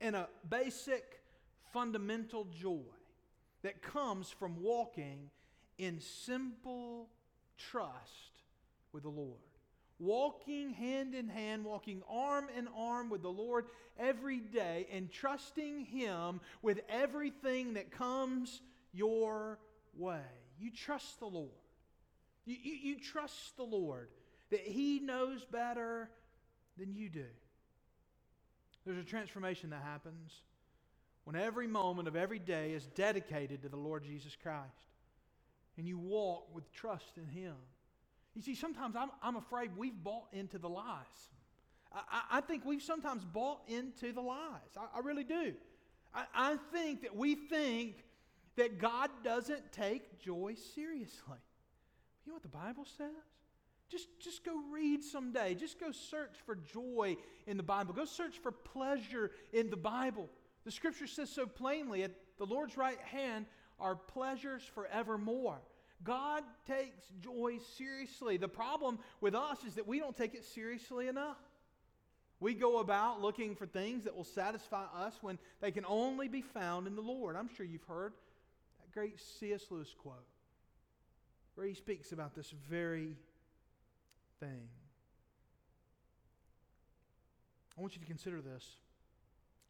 and 0.00 0.16
a 0.16 0.30
basic 0.48 1.20
fundamental 1.74 2.46
joy 2.58 2.78
that 3.62 3.82
comes 3.82 4.30
from 4.30 4.62
walking 4.62 5.28
in 5.76 6.00
simple 6.00 7.08
trust 7.58 8.42
with 8.92 9.02
the 9.02 9.08
Lord. 9.08 9.40
Walking 9.98 10.70
hand 10.70 11.14
in 11.14 11.28
hand, 11.28 11.64
walking 11.64 12.02
arm 12.08 12.46
in 12.56 12.68
arm 12.76 13.10
with 13.10 13.22
the 13.22 13.30
Lord 13.30 13.66
every 13.98 14.38
day, 14.38 14.86
and 14.92 15.10
trusting 15.10 15.84
Him 15.86 16.40
with 16.62 16.80
everything 16.88 17.74
that 17.74 17.90
comes 17.90 18.60
your 18.92 19.58
way. 19.96 20.20
You 20.58 20.70
trust 20.70 21.18
the 21.18 21.26
Lord. 21.26 21.50
You, 22.44 22.56
you, 22.62 22.74
you 22.74 23.00
trust 23.00 23.56
the 23.56 23.64
Lord 23.64 24.08
that 24.50 24.60
He 24.60 25.00
knows 25.00 25.44
better 25.44 26.10
than 26.78 26.94
you 26.94 27.08
do. 27.08 27.26
There's 28.84 28.98
a 28.98 29.08
transformation 29.08 29.70
that 29.70 29.82
happens 29.82 30.42
when 31.24 31.36
every 31.36 31.66
moment 31.66 32.08
of 32.08 32.16
every 32.16 32.38
day 32.38 32.72
is 32.72 32.86
dedicated 32.88 33.62
to 33.62 33.68
the 33.68 33.76
Lord 33.76 34.04
Jesus 34.04 34.36
Christ 34.40 34.94
and 35.76 35.86
you 35.86 35.98
walk 35.98 36.54
with 36.54 36.70
trust 36.72 37.16
in 37.16 37.26
Him. 37.26 37.54
You 38.34 38.42
see, 38.42 38.54
sometimes 38.54 38.96
I'm, 38.96 39.10
I'm 39.22 39.36
afraid 39.36 39.70
we've 39.76 40.02
bought 40.02 40.26
into 40.32 40.58
the 40.58 40.68
lies. 40.68 41.30
I, 41.92 42.22
I 42.32 42.40
think 42.40 42.64
we've 42.64 42.82
sometimes 42.82 43.24
bought 43.24 43.60
into 43.68 44.12
the 44.12 44.20
lies. 44.20 44.76
I, 44.76 44.98
I 44.98 45.00
really 45.00 45.24
do. 45.24 45.54
I, 46.14 46.24
I 46.34 46.56
think 46.72 47.02
that 47.02 47.16
we 47.16 47.34
think 47.34 48.04
that 48.56 48.78
God 48.78 49.10
doesn't 49.22 49.72
take 49.72 50.20
joy 50.20 50.54
seriously. 50.74 51.38
You 52.24 52.32
know 52.32 52.34
what 52.34 52.42
the 52.42 52.48
Bible 52.48 52.86
says? 52.96 53.08
Just, 53.88 54.08
just 54.18 54.44
go 54.44 54.52
read 54.72 55.04
someday. 55.04 55.54
Just 55.54 55.78
go 55.78 55.92
search 55.92 56.36
for 56.46 56.56
joy 56.56 57.16
in 57.46 57.56
the 57.56 57.62
Bible. 57.62 57.92
Go 57.94 58.04
search 58.04 58.38
for 58.38 58.50
pleasure 58.50 59.30
in 59.52 59.70
the 59.70 59.76
Bible. 59.76 60.28
The 60.64 60.70
scripture 60.70 61.06
says 61.06 61.30
so 61.30 61.46
plainly 61.46 62.02
at 62.02 62.12
the 62.38 62.46
Lord's 62.46 62.76
right 62.76 63.00
hand 63.00 63.46
are 63.78 63.94
pleasures 63.94 64.62
forevermore. 64.74 65.60
God 66.02 66.42
takes 66.66 67.04
joy 67.20 67.58
seriously. 67.76 68.36
The 68.36 68.48
problem 68.48 68.98
with 69.20 69.34
us 69.34 69.64
is 69.66 69.74
that 69.74 69.86
we 69.86 69.98
don't 69.98 70.16
take 70.16 70.34
it 70.34 70.44
seriously 70.44 71.08
enough. 71.08 71.38
We 72.40 72.54
go 72.54 72.78
about 72.78 73.22
looking 73.22 73.54
for 73.54 73.66
things 73.66 74.04
that 74.04 74.16
will 74.16 74.24
satisfy 74.24 74.84
us 74.94 75.14
when 75.22 75.38
they 75.60 75.70
can 75.70 75.84
only 75.86 76.28
be 76.28 76.42
found 76.42 76.86
in 76.86 76.94
the 76.94 77.02
Lord. 77.02 77.36
I'm 77.36 77.48
sure 77.48 77.64
you've 77.64 77.84
heard 77.84 78.12
that 78.80 78.92
great 78.92 79.18
C.S. 79.20 79.64
Lewis 79.70 79.94
quote 79.96 80.26
where 81.54 81.66
he 81.66 81.74
speaks 81.74 82.12
about 82.12 82.34
this 82.34 82.52
very 82.68 83.16
thing. 84.40 84.68
I 87.76 87.80
want 87.80 87.94
you 87.94 88.00
to 88.00 88.06
consider 88.06 88.40
this 88.40 88.64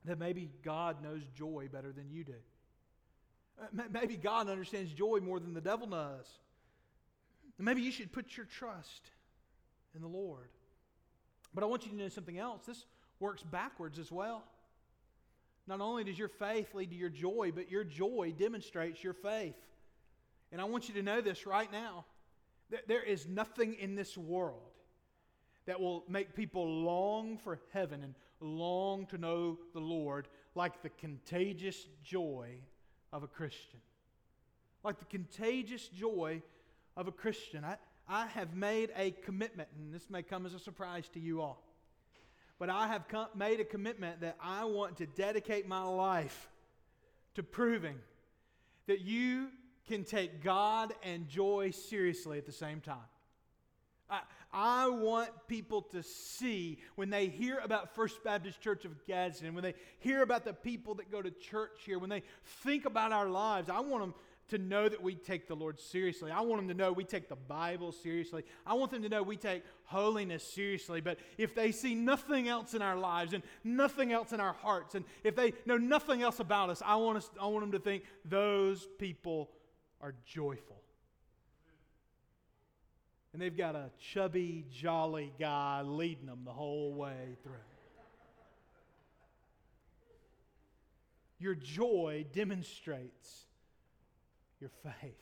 that 0.04 0.18
maybe 0.18 0.50
God 0.62 1.02
knows 1.02 1.22
joy 1.36 1.68
better 1.72 1.92
than 1.92 2.10
you 2.10 2.24
do. 2.24 2.34
Uh, 3.60 3.82
maybe 3.90 4.16
God 4.16 4.48
understands 4.48 4.92
joy 4.92 5.20
more 5.20 5.40
than 5.40 5.54
the 5.54 5.60
devil 5.60 5.86
does. 5.86 6.26
Maybe 7.58 7.82
you 7.82 7.92
should 7.92 8.12
put 8.12 8.36
your 8.36 8.46
trust 8.46 9.10
in 9.94 10.02
the 10.02 10.08
Lord. 10.08 10.48
But 11.54 11.62
I 11.62 11.66
want 11.66 11.84
you 11.84 11.92
to 11.92 11.96
know 11.96 12.08
something 12.08 12.38
else. 12.38 12.66
This 12.66 12.84
works 13.20 13.42
backwards 13.42 13.98
as 13.98 14.10
well. 14.10 14.44
Not 15.66 15.80
only 15.80 16.04
does 16.04 16.18
your 16.18 16.28
faith 16.28 16.74
lead 16.74 16.90
to 16.90 16.96
your 16.96 17.08
joy, 17.08 17.52
but 17.54 17.70
your 17.70 17.84
joy 17.84 18.34
demonstrates 18.36 19.02
your 19.02 19.14
faith. 19.14 19.54
And 20.52 20.60
I 20.60 20.64
want 20.64 20.88
you 20.88 20.94
to 20.94 21.02
know 21.02 21.20
this 21.20 21.46
right 21.46 21.70
now. 21.70 22.04
There 22.86 23.02
is 23.02 23.26
nothing 23.26 23.74
in 23.74 23.94
this 23.94 24.18
world 24.18 24.60
that 25.66 25.80
will 25.80 26.04
make 26.08 26.34
people 26.34 26.68
long 26.68 27.38
for 27.38 27.60
heaven 27.72 28.02
and 28.02 28.14
long 28.44 29.06
to 29.06 29.18
know 29.18 29.58
the 29.72 29.80
Lord 29.80 30.28
like 30.54 30.82
the 30.82 30.90
contagious 30.90 31.86
joy 32.04 32.50
of 33.12 33.22
a 33.22 33.26
Christian. 33.26 33.80
Like 34.82 34.98
the 34.98 35.06
contagious 35.06 35.88
joy 35.88 36.42
of 36.96 37.08
a 37.08 37.12
Christian. 37.12 37.64
I, 37.64 37.76
I 38.08 38.26
have 38.26 38.54
made 38.54 38.90
a 38.96 39.10
commitment, 39.10 39.68
and 39.76 39.92
this 39.92 40.10
may 40.10 40.22
come 40.22 40.46
as 40.46 40.54
a 40.54 40.58
surprise 40.58 41.08
to 41.14 41.20
you 41.20 41.40
all, 41.40 41.62
but 42.58 42.70
I 42.70 42.86
have 42.88 43.04
made 43.34 43.60
a 43.60 43.64
commitment 43.64 44.20
that 44.20 44.36
I 44.40 44.64
want 44.64 44.98
to 44.98 45.06
dedicate 45.06 45.66
my 45.66 45.82
life 45.82 46.48
to 47.34 47.42
proving 47.42 47.96
that 48.86 49.00
you 49.00 49.48
can 49.88 50.04
take 50.04 50.42
God 50.42 50.94
and 51.02 51.28
joy 51.28 51.70
seriously 51.70 52.38
at 52.38 52.46
the 52.46 52.52
same 52.52 52.80
time. 52.80 52.96
I, 54.52 54.88
want 54.88 55.30
people 55.48 55.82
to 55.92 56.02
see 56.02 56.78
when 56.94 57.10
they 57.10 57.26
hear 57.26 57.58
about 57.58 57.94
First 57.94 58.22
Baptist 58.22 58.60
Church 58.60 58.84
of 58.84 59.04
Gadsden, 59.06 59.54
when 59.54 59.64
they 59.64 59.74
hear 59.98 60.22
about 60.22 60.44
the 60.44 60.52
people 60.52 60.94
that 60.96 61.10
go 61.10 61.20
to 61.20 61.30
church 61.30 61.80
here, 61.84 61.98
when 61.98 62.10
they 62.10 62.22
think 62.62 62.84
about 62.84 63.12
our 63.12 63.28
lives, 63.28 63.68
I 63.68 63.80
want 63.80 64.02
them 64.02 64.14
to 64.48 64.58
know 64.58 64.88
that 64.88 65.02
we 65.02 65.14
take 65.14 65.48
the 65.48 65.56
Lord 65.56 65.80
seriously. 65.80 66.30
I 66.30 66.42
want 66.42 66.60
them 66.60 66.68
to 66.68 66.74
know 66.74 66.92
we 66.92 67.04
take 67.04 67.28
the 67.28 67.36
Bible 67.36 67.92
seriously. 67.92 68.44
I 68.66 68.74
want 68.74 68.90
them 68.90 69.02
to 69.02 69.08
know 69.08 69.22
we 69.22 69.36
take 69.36 69.62
holiness 69.84 70.44
seriously. 70.44 71.00
But 71.00 71.18
if 71.38 71.54
they 71.54 71.72
see 71.72 71.94
nothing 71.94 72.48
else 72.48 72.74
in 72.74 72.82
our 72.82 72.96
lives 72.96 73.32
and 73.32 73.42
nothing 73.62 74.12
else 74.12 74.32
in 74.32 74.40
our 74.40 74.52
hearts, 74.52 74.94
and 74.94 75.04
if 75.22 75.34
they 75.34 75.54
know 75.64 75.78
nothing 75.78 76.22
else 76.22 76.40
about 76.40 76.70
us, 76.70 76.82
I 76.84 76.96
want, 76.96 77.18
us, 77.18 77.30
I 77.40 77.46
want 77.46 77.62
them 77.62 77.72
to 77.72 77.78
think 77.78 78.04
those 78.24 78.86
people 78.98 79.50
are 80.00 80.14
joyful. 80.26 80.83
And 83.34 83.42
they've 83.42 83.56
got 83.56 83.74
a 83.74 83.90
chubby, 83.98 84.64
jolly 84.72 85.32
guy 85.40 85.82
leading 85.82 86.26
them 86.26 86.42
the 86.44 86.52
whole 86.52 86.94
way 86.94 87.36
through. 87.42 87.54
Your 91.40 91.56
joy 91.56 92.26
demonstrates 92.32 93.46
your 94.60 94.70
faith. 94.84 95.18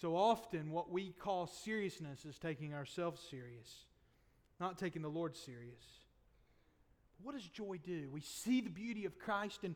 So 0.00 0.14
often, 0.14 0.70
what 0.70 0.92
we 0.92 1.10
call 1.10 1.48
seriousness 1.48 2.24
is 2.24 2.38
taking 2.38 2.72
ourselves 2.72 3.20
serious, 3.28 3.86
not 4.60 4.78
taking 4.78 5.02
the 5.02 5.08
Lord 5.08 5.36
serious. 5.36 5.82
What 7.20 7.34
does 7.34 7.48
joy 7.48 7.80
do? 7.84 8.08
We 8.12 8.20
see 8.20 8.60
the 8.60 8.70
beauty 8.70 9.06
of 9.06 9.18
Christ, 9.18 9.64
and 9.64 9.74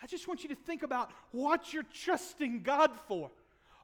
I 0.00 0.06
just 0.06 0.28
want 0.28 0.44
you 0.44 0.50
to 0.50 0.54
think 0.54 0.84
about 0.84 1.10
what 1.32 1.72
you're 1.72 1.82
trusting 1.82 2.62
God 2.62 2.92
for. 3.08 3.32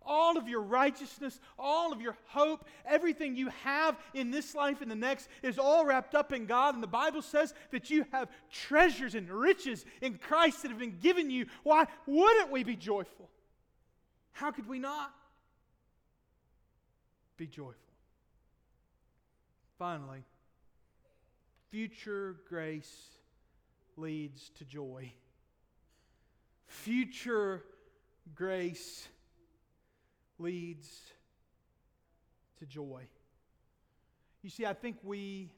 All 0.05 0.37
of 0.37 0.49
your 0.49 0.63
righteousness, 0.63 1.41
all 1.59 1.93
of 1.93 2.01
your 2.01 2.17
hope, 2.27 2.67
everything 2.87 3.37
you 3.37 3.49
have 3.65 3.99
in 4.15 4.31
this 4.31 4.55
life 4.55 4.81
and 4.81 4.91
the 4.91 4.97
next 4.97 5.29
is 5.43 5.59
all 5.59 5.85
wrapped 5.85 6.15
up 6.15 6.33
in 6.33 6.47
God. 6.47 6.75
And 6.75 6.83
the 6.83 6.89
Bible 6.89 7.23
says 7.23 7.55
that 7.71 7.91
you 7.91 8.07
have 8.13 8.29
treasures 8.51 9.15
and 9.15 9.31
riches 9.31 9.85
in 10.01 10.19
Christ 10.19 10.63
that 10.63 10.71
have 10.71 10.81
been 10.81 10.99
given 11.01 11.31
you. 11.31 11.47
Why 11.63 11.87
wouldn't 12.07 12.51
we 12.51 12.65
be 12.65 12.77
joyful? 12.77 13.29
How 14.33 14.51
could 14.51 14.69
we 14.69 14.79
not 14.79 15.13
be 17.37 17.47
joyful? 17.47 17.75
Finally, 19.79 20.25
Future 21.71 22.37
grace 22.49 23.11
leads 23.97 24.51
to 24.59 24.65
joy. 24.65 25.13
Future 26.67 27.63
grace 28.35 29.07
leads 30.41 30.89
to 32.59 32.67
joy. 32.67 33.03
You 34.43 34.51
see, 34.51 34.67
I 34.67 34.73
think 34.73 34.97
we 35.03 35.51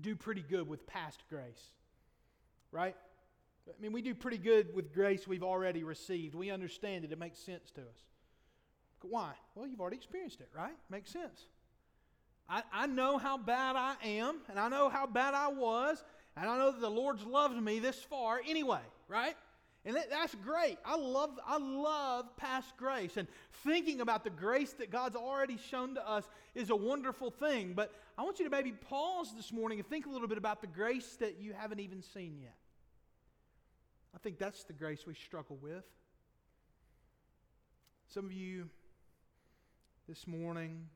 do 0.00 0.14
pretty 0.16 0.42
good 0.42 0.68
with 0.68 0.86
past 0.86 1.22
grace, 1.28 1.70
right? 2.70 2.96
I 3.68 3.82
mean, 3.82 3.92
we 3.92 4.02
do 4.02 4.14
pretty 4.14 4.38
good 4.38 4.74
with 4.74 4.92
grace 4.92 5.26
we've 5.26 5.42
already 5.42 5.82
received. 5.82 6.34
We 6.34 6.50
understand 6.50 7.04
it, 7.04 7.12
it 7.12 7.18
makes 7.18 7.38
sense 7.38 7.70
to 7.72 7.80
us. 7.80 7.98
Why? 9.02 9.32
Well, 9.54 9.66
you've 9.66 9.80
already 9.80 9.96
experienced 9.96 10.40
it, 10.40 10.48
right? 10.56 10.74
Makes 10.88 11.10
sense. 11.10 11.46
I, 12.48 12.62
I 12.72 12.86
know 12.86 13.18
how 13.18 13.36
bad 13.38 13.76
I 13.76 13.96
am, 14.02 14.38
and 14.48 14.58
I 14.58 14.68
know 14.68 14.88
how 14.88 15.06
bad 15.06 15.34
I 15.34 15.48
was, 15.48 16.02
and 16.36 16.48
I 16.48 16.58
know 16.58 16.72
that 16.72 16.80
the 16.80 16.90
Lord's 16.90 17.24
loved 17.24 17.60
me 17.60 17.78
this 17.78 18.02
far 18.02 18.40
anyway, 18.46 18.80
right? 19.08 19.36
And 19.86 19.96
that, 19.96 20.08
that's 20.08 20.34
great. 20.36 20.78
I 20.84 20.96
love, 20.96 21.38
I 21.46 21.58
love 21.58 22.34
past 22.36 22.74
grace. 22.76 23.16
And 23.16 23.28
thinking 23.64 24.00
about 24.00 24.24
the 24.24 24.30
grace 24.30 24.72
that 24.74 24.90
God's 24.90 25.16
already 25.16 25.58
shown 25.70 25.94
to 25.96 26.08
us 26.08 26.24
is 26.54 26.70
a 26.70 26.76
wonderful 26.76 27.30
thing. 27.30 27.74
But 27.74 27.92
I 28.16 28.22
want 28.22 28.38
you 28.38 28.46
to 28.46 28.50
maybe 28.50 28.72
pause 28.72 29.34
this 29.36 29.52
morning 29.52 29.78
and 29.78 29.86
think 29.86 30.06
a 30.06 30.10
little 30.10 30.28
bit 30.28 30.38
about 30.38 30.62
the 30.62 30.66
grace 30.66 31.16
that 31.20 31.38
you 31.38 31.52
haven't 31.52 31.80
even 31.80 32.02
seen 32.02 32.38
yet. 32.40 32.56
I 34.14 34.18
think 34.18 34.38
that's 34.38 34.64
the 34.64 34.72
grace 34.72 35.06
we 35.06 35.14
struggle 35.14 35.58
with. 35.60 35.84
Some 38.08 38.24
of 38.26 38.32
you 38.32 38.68
this 40.08 40.26
morning 40.26 40.86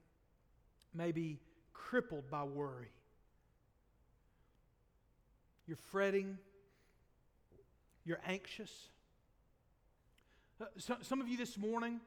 may 0.94 1.12
be 1.12 1.40
crippled 1.74 2.30
by 2.30 2.44
worry. 2.44 2.92
You're 5.66 5.76
fretting, 5.90 6.38
you're 8.08 8.20
anxious. 8.26 8.72
Uh, 10.60 10.64
so, 10.78 10.96
some 11.02 11.20
of 11.20 11.28
you 11.28 11.36
this 11.36 11.58
morning 11.58 12.00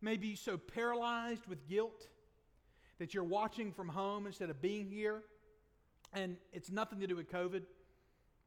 may 0.00 0.16
be 0.16 0.36
so 0.36 0.56
paralyzed 0.56 1.46
with 1.48 1.68
guilt 1.68 2.06
that 2.98 3.12
you're 3.12 3.24
watching 3.24 3.72
from 3.72 3.88
home 3.88 4.26
instead 4.26 4.50
of 4.50 4.62
being 4.62 4.88
here. 4.88 5.20
And 6.14 6.36
it's 6.52 6.70
nothing 6.70 7.00
to 7.00 7.08
do 7.08 7.16
with 7.16 7.30
COVID, 7.32 7.62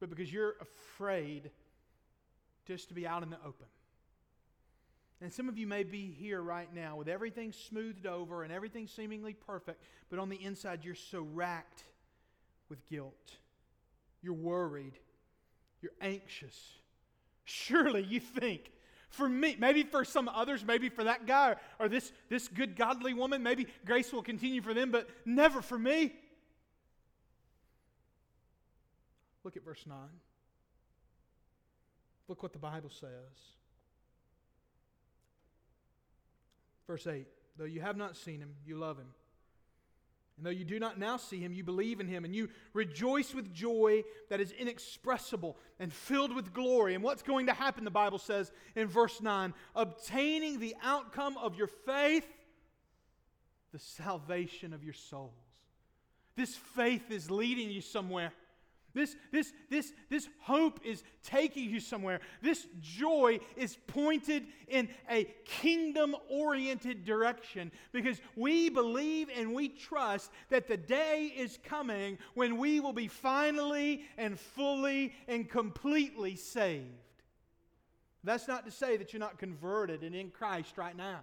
but 0.00 0.08
because 0.08 0.32
you're 0.32 0.54
afraid 0.60 1.50
just 2.66 2.88
to 2.88 2.94
be 2.94 3.06
out 3.06 3.22
in 3.22 3.28
the 3.28 3.38
open. 3.44 3.66
And 5.20 5.32
some 5.32 5.48
of 5.50 5.58
you 5.58 5.66
may 5.66 5.82
be 5.82 6.14
here 6.18 6.40
right 6.40 6.72
now 6.74 6.96
with 6.96 7.08
everything 7.08 7.52
smoothed 7.52 8.06
over 8.06 8.42
and 8.42 8.52
everything 8.52 8.86
seemingly 8.86 9.34
perfect, 9.34 9.82
but 10.08 10.18
on 10.18 10.30
the 10.30 10.42
inside 10.42 10.82
you're 10.82 10.94
so 10.94 11.26
racked 11.34 11.84
with 12.70 12.86
guilt. 12.86 13.32
You're 14.22 14.34
worried. 14.34 14.94
You're 15.82 15.92
anxious. 16.00 16.56
Surely 17.46 18.02
you 18.02 18.20
think, 18.20 18.72
for 19.08 19.28
me, 19.28 19.56
maybe 19.58 19.84
for 19.84 20.04
some 20.04 20.28
others, 20.28 20.64
maybe 20.64 20.88
for 20.88 21.04
that 21.04 21.26
guy 21.26 21.52
or, 21.52 21.56
or 21.78 21.88
this, 21.88 22.12
this 22.28 22.48
good 22.48 22.76
godly 22.76 23.14
woman, 23.14 23.42
maybe 23.42 23.68
grace 23.86 24.12
will 24.12 24.22
continue 24.22 24.60
for 24.60 24.74
them, 24.74 24.90
but 24.90 25.08
never 25.24 25.62
for 25.62 25.78
me. 25.78 26.12
Look 29.44 29.56
at 29.56 29.64
verse 29.64 29.84
9. 29.86 29.96
Look 32.26 32.42
what 32.42 32.52
the 32.52 32.58
Bible 32.58 32.90
says. 32.90 33.08
Verse 36.88 37.06
8 37.06 37.26
Though 37.56 37.64
you 37.64 37.80
have 37.80 37.96
not 37.96 38.16
seen 38.16 38.40
him, 38.40 38.54
you 38.66 38.76
love 38.76 38.98
him. 38.98 39.06
And 40.36 40.44
though 40.44 40.50
you 40.50 40.64
do 40.64 40.78
not 40.78 40.98
now 40.98 41.16
see 41.16 41.40
him, 41.40 41.52
you 41.52 41.64
believe 41.64 41.98
in 41.98 42.08
him, 42.08 42.24
and 42.24 42.34
you 42.34 42.50
rejoice 42.74 43.34
with 43.34 43.54
joy 43.54 44.04
that 44.28 44.40
is 44.40 44.52
inexpressible 44.52 45.56
and 45.80 45.92
filled 45.92 46.34
with 46.34 46.52
glory. 46.52 46.94
And 46.94 47.02
what's 47.02 47.22
going 47.22 47.46
to 47.46 47.54
happen, 47.54 47.84
the 47.84 47.90
Bible 47.90 48.18
says 48.18 48.52
in 48.74 48.86
verse 48.88 49.22
9 49.22 49.54
obtaining 49.74 50.58
the 50.58 50.76
outcome 50.82 51.38
of 51.38 51.56
your 51.56 51.68
faith, 51.68 52.26
the 53.72 53.78
salvation 53.78 54.74
of 54.74 54.84
your 54.84 54.94
souls. 54.94 55.32
This 56.36 56.54
faith 56.54 57.10
is 57.10 57.30
leading 57.30 57.70
you 57.70 57.80
somewhere. 57.80 58.32
This, 58.96 59.14
this, 59.30 59.52
this, 59.68 59.92
this 60.08 60.26
hope 60.40 60.80
is 60.82 61.04
taking 61.22 61.68
you 61.68 61.80
somewhere. 61.80 62.20
This 62.40 62.66
joy 62.80 63.40
is 63.54 63.76
pointed 63.86 64.46
in 64.68 64.88
a 65.10 65.24
kingdom 65.44 66.16
oriented 66.30 67.04
direction 67.04 67.72
because 67.92 68.18
we 68.36 68.70
believe 68.70 69.28
and 69.36 69.52
we 69.52 69.68
trust 69.68 70.30
that 70.48 70.66
the 70.66 70.78
day 70.78 71.30
is 71.36 71.58
coming 71.62 72.16
when 72.32 72.56
we 72.56 72.80
will 72.80 72.94
be 72.94 73.06
finally 73.06 74.06
and 74.16 74.40
fully 74.40 75.12
and 75.28 75.46
completely 75.46 76.34
saved. 76.34 76.86
That's 78.24 78.48
not 78.48 78.64
to 78.64 78.70
say 78.70 78.96
that 78.96 79.12
you're 79.12 79.20
not 79.20 79.36
converted 79.36 80.04
and 80.04 80.14
in 80.14 80.30
Christ 80.30 80.78
right 80.78 80.96
now, 80.96 81.20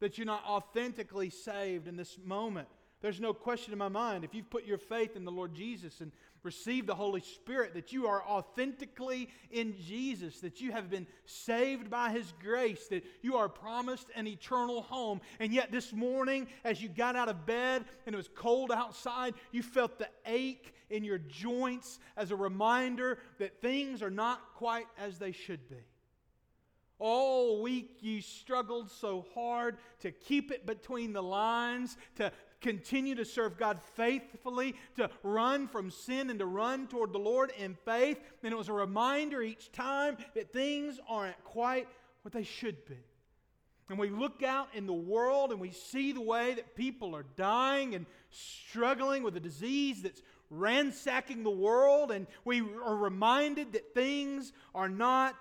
that 0.00 0.16
you're 0.16 0.24
not 0.24 0.44
authentically 0.46 1.28
saved 1.28 1.88
in 1.88 1.96
this 1.96 2.16
moment. 2.24 2.68
There's 3.02 3.20
no 3.20 3.34
question 3.34 3.72
in 3.72 3.78
my 3.78 3.88
mind 3.88 4.24
if 4.24 4.34
you've 4.34 4.50
put 4.50 4.64
your 4.64 4.78
faith 4.78 5.16
in 5.16 5.24
the 5.24 5.30
Lord 5.30 5.54
Jesus 5.54 6.00
and 6.00 6.12
received 6.46 6.86
the 6.86 6.94
Holy 6.94 7.20
Spirit, 7.20 7.74
that 7.74 7.92
you 7.92 8.06
are 8.06 8.22
authentically 8.22 9.28
in 9.50 9.74
Jesus, 9.78 10.40
that 10.40 10.60
you 10.60 10.72
have 10.72 10.88
been 10.88 11.06
saved 11.26 11.90
by 11.90 12.10
His 12.10 12.32
grace, 12.40 12.86
that 12.86 13.04
you 13.20 13.36
are 13.36 13.48
promised 13.48 14.06
an 14.14 14.26
eternal 14.26 14.80
home. 14.80 15.20
And 15.40 15.52
yet, 15.52 15.70
this 15.70 15.92
morning, 15.92 16.46
as 16.64 16.80
you 16.80 16.88
got 16.88 17.16
out 17.16 17.28
of 17.28 17.44
bed 17.44 17.84
and 18.06 18.14
it 18.14 18.16
was 18.16 18.30
cold 18.34 18.72
outside, 18.72 19.34
you 19.50 19.62
felt 19.62 19.98
the 19.98 20.08
ache 20.24 20.72
in 20.88 21.04
your 21.04 21.18
joints 21.18 21.98
as 22.16 22.30
a 22.30 22.36
reminder 22.36 23.18
that 23.38 23.60
things 23.60 24.00
are 24.00 24.10
not 24.10 24.54
quite 24.54 24.86
as 24.96 25.18
they 25.18 25.32
should 25.32 25.68
be. 25.68 25.84
All 26.98 27.60
week 27.60 27.98
you 28.00 28.22
struggled 28.22 28.90
so 28.90 29.26
hard 29.34 29.76
to 30.00 30.10
keep 30.10 30.50
it 30.50 30.64
between 30.64 31.12
the 31.12 31.22
lines, 31.22 31.98
to 32.14 32.32
continue 32.60 33.14
to 33.14 33.24
serve 33.24 33.58
God 33.58 33.80
faithfully, 33.94 34.74
to 34.96 35.10
run 35.22 35.68
from 35.68 35.90
sin 35.90 36.30
and 36.30 36.38
to 36.38 36.46
run 36.46 36.86
toward 36.86 37.12
the 37.12 37.18
Lord 37.18 37.52
in 37.58 37.74
faith. 37.84 38.18
And 38.42 38.52
it 38.52 38.56
was 38.56 38.68
a 38.68 38.72
reminder 38.72 39.42
each 39.42 39.72
time 39.72 40.16
that 40.34 40.52
things 40.52 40.98
aren't 41.08 41.42
quite 41.44 41.88
what 42.22 42.32
they 42.32 42.44
should 42.44 42.86
be. 42.86 42.98
And 43.88 43.98
we 43.98 44.10
look 44.10 44.42
out 44.42 44.68
in 44.74 44.86
the 44.86 44.92
world 44.92 45.52
and 45.52 45.60
we 45.60 45.70
see 45.70 46.12
the 46.12 46.20
way 46.20 46.54
that 46.54 46.74
people 46.74 47.14
are 47.14 47.26
dying 47.36 47.94
and 47.94 48.06
struggling 48.30 49.22
with 49.22 49.36
a 49.36 49.40
disease 49.40 50.02
that's 50.02 50.22
ransacking 50.50 51.42
the 51.42 51.50
world, 51.50 52.10
and 52.10 52.26
we 52.44 52.60
are 52.60 52.96
reminded 52.96 53.72
that 53.72 53.94
things 53.94 54.52
are 54.74 54.88
not 54.88 55.34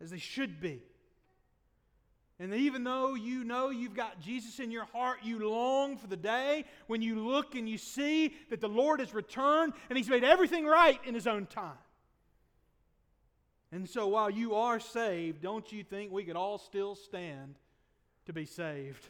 as 0.00 0.10
they 0.10 0.18
should 0.18 0.60
be. 0.60 0.82
And 2.40 2.54
even 2.54 2.84
though 2.84 3.14
you 3.14 3.42
know 3.42 3.70
you've 3.70 3.94
got 3.94 4.20
Jesus 4.20 4.60
in 4.60 4.70
your 4.70 4.84
heart, 4.84 5.18
you 5.24 5.48
long 5.48 5.96
for 5.96 6.06
the 6.06 6.16
day 6.16 6.64
when 6.86 7.02
you 7.02 7.18
look 7.26 7.56
and 7.56 7.68
you 7.68 7.78
see 7.78 8.32
that 8.50 8.60
the 8.60 8.68
Lord 8.68 9.00
has 9.00 9.12
returned 9.12 9.72
and 9.88 9.96
He's 9.96 10.08
made 10.08 10.22
everything 10.22 10.64
right 10.64 11.00
in 11.04 11.14
His 11.14 11.26
own 11.26 11.46
time. 11.46 11.78
And 13.72 13.88
so 13.88 14.06
while 14.06 14.30
you 14.30 14.54
are 14.54 14.78
saved, 14.78 15.42
don't 15.42 15.70
you 15.72 15.82
think 15.82 16.12
we 16.12 16.22
could 16.22 16.36
all 16.36 16.58
still 16.58 16.94
stand 16.94 17.56
to 18.26 18.32
be 18.32 18.46
saved 18.46 19.04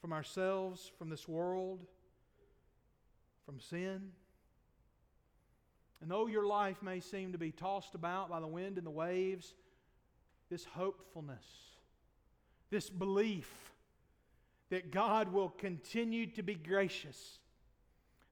from 0.00 0.12
ourselves, 0.12 0.90
from 0.98 1.08
this 1.08 1.28
world, 1.28 1.86
from 3.46 3.60
sin? 3.60 4.10
And 6.02 6.10
though 6.10 6.26
your 6.26 6.44
life 6.44 6.82
may 6.82 6.98
seem 6.98 7.32
to 7.32 7.38
be 7.38 7.52
tossed 7.52 7.94
about 7.94 8.28
by 8.28 8.40
the 8.40 8.48
wind 8.48 8.78
and 8.78 8.86
the 8.86 8.90
waves, 8.90 9.54
this 10.50 10.64
hopefulness 10.64 11.73
this 12.74 12.90
belief 12.90 13.72
that 14.70 14.90
God 14.90 15.32
will 15.32 15.50
continue 15.50 16.26
to 16.32 16.42
be 16.42 16.56
gracious, 16.56 17.38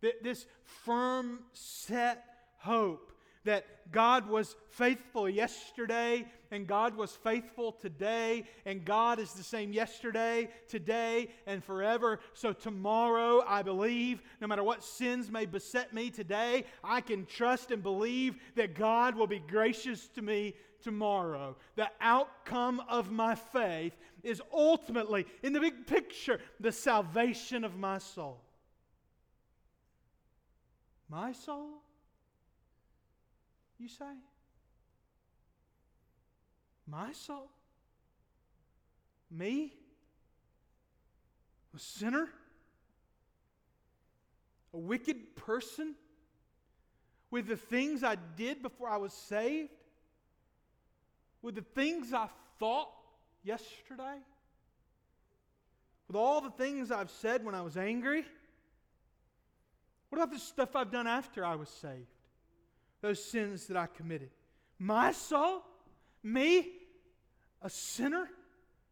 that 0.00 0.24
this 0.24 0.46
firm, 0.64 1.44
set 1.52 2.24
hope 2.58 3.11
that 3.44 3.64
God 3.90 4.28
was 4.28 4.56
faithful 4.70 5.28
yesterday 5.28 6.26
and 6.50 6.66
God 6.66 6.96
was 6.96 7.12
faithful 7.16 7.72
today 7.72 8.44
and 8.64 8.84
God 8.84 9.18
is 9.18 9.32
the 9.32 9.42
same 9.42 9.72
yesterday, 9.72 10.48
today, 10.68 11.28
and 11.46 11.62
forever. 11.62 12.20
So 12.34 12.52
tomorrow, 12.52 13.42
I 13.46 13.62
believe, 13.62 14.22
no 14.40 14.46
matter 14.46 14.62
what 14.62 14.84
sins 14.84 15.30
may 15.30 15.46
beset 15.46 15.92
me 15.92 16.10
today, 16.10 16.64
I 16.84 17.00
can 17.00 17.26
trust 17.26 17.70
and 17.70 17.82
believe 17.82 18.36
that 18.54 18.74
God 18.74 19.16
will 19.16 19.26
be 19.26 19.40
gracious 19.40 20.08
to 20.08 20.22
me 20.22 20.54
tomorrow. 20.82 21.56
The 21.76 21.90
outcome 22.00 22.82
of 22.88 23.10
my 23.10 23.34
faith 23.34 23.96
is 24.22 24.40
ultimately, 24.52 25.26
in 25.42 25.52
the 25.52 25.60
big 25.60 25.86
picture, 25.86 26.40
the 26.60 26.72
salvation 26.72 27.64
of 27.64 27.76
my 27.76 27.98
soul. 27.98 28.40
My 31.08 31.32
soul? 31.32 31.82
You 33.82 33.88
say? 33.88 34.04
My 36.86 37.12
soul? 37.12 37.50
Me? 39.28 39.72
A 41.74 41.78
sinner? 41.80 42.28
A 44.72 44.78
wicked 44.78 45.34
person? 45.34 45.96
With 47.32 47.48
the 47.48 47.56
things 47.56 48.04
I 48.04 48.16
did 48.36 48.62
before 48.62 48.88
I 48.88 48.98
was 48.98 49.12
saved? 49.12 49.70
with 51.42 51.56
the 51.56 51.62
things 51.74 52.12
I 52.14 52.28
thought 52.58 52.88
yesterday? 53.42 54.18
With 56.06 56.16
all 56.16 56.40
the 56.40 56.50
things 56.50 56.90
I've 56.90 57.10
said 57.10 57.44
when 57.44 57.54
I 57.54 57.62
was 57.62 57.76
angry? 57.76 58.24
What 60.08 60.18
about 60.18 60.32
the 60.32 60.38
stuff 60.38 60.76
I've 60.76 60.92
done 60.92 61.06
after 61.06 61.44
I 61.44 61.56
was 61.56 61.68
saved? 61.68 62.06
Those 63.02 63.22
sins 63.22 63.66
that 63.66 63.76
I 63.76 63.86
committed. 63.86 64.30
My 64.78 65.12
soul? 65.12 65.62
Me? 66.22 66.68
A 67.60 67.68
sinner? 67.68 68.28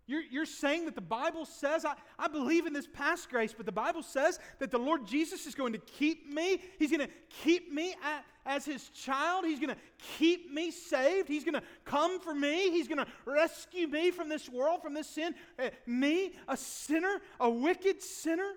You're, 0.06 0.22
you're 0.28 0.46
saying 0.46 0.86
that 0.86 0.96
the 0.96 1.00
Bible 1.00 1.44
says, 1.44 1.84
I, 1.84 1.94
I 2.18 2.26
believe 2.26 2.66
in 2.66 2.72
this 2.72 2.88
past 2.92 3.30
grace, 3.30 3.54
but 3.56 3.64
the 3.64 3.70
Bible 3.70 4.02
says 4.02 4.40
that 4.58 4.72
the 4.72 4.78
Lord 4.78 5.06
Jesus 5.06 5.46
is 5.46 5.54
going 5.54 5.72
to 5.72 5.78
keep 5.78 6.26
me. 6.28 6.60
He's 6.80 6.90
going 6.90 7.06
to 7.06 7.14
keep 7.44 7.72
me 7.72 7.94
at, 8.04 8.24
as 8.44 8.64
his 8.64 8.88
child. 8.88 9.44
He's 9.44 9.60
going 9.60 9.70
to 9.70 9.80
keep 10.18 10.52
me 10.52 10.72
saved. 10.72 11.28
He's 11.28 11.44
going 11.44 11.54
to 11.54 11.62
come 11.84 12.18
for 12.18 12.34
me. 12.34 12.70
He's 12.70 12.88
going 12.88 12.98
to 12.98 13.06
rescue 13.24 13.86
me 13.86 14.10
from 14.10 14.28
this 14.28 14.48
world, 14.48 14.82
from 14.82 14.94
this 14.94 15.08
sin. 15.08 15.32
Uh, 15.56 15.70
me, 15.86 16.32
a 16.48 16.56
sinner, 16.56 17.20
a 17.38 17.48
wicked 17.48 18.02
sinner. 18.02 18.50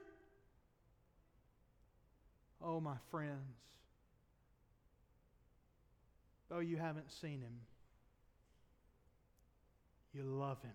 Oh, 2.64 2.80
my 2.80 2.96
friends, 3.12 3.60
though 6.54 6.60
you 6.60 6.78
haven't 6.78 7.12
seen 7.12 7.42
him, 7.42 7.62
you 10.14 10.22
love 10.24 10.62
him. 10.62 10.72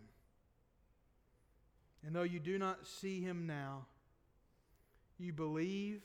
And 2.05 2.14
though 2.14 2.23
you 2.23 2.41
do 2.41 2.59
not 2.59 2.87
see 2.87 3.21
him 3.21 3.47
now, 3.47 3.87
you 5.19 5.33
believe 5.33 6.03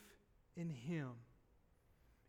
in 0.56 0.70
him 0.70 1.10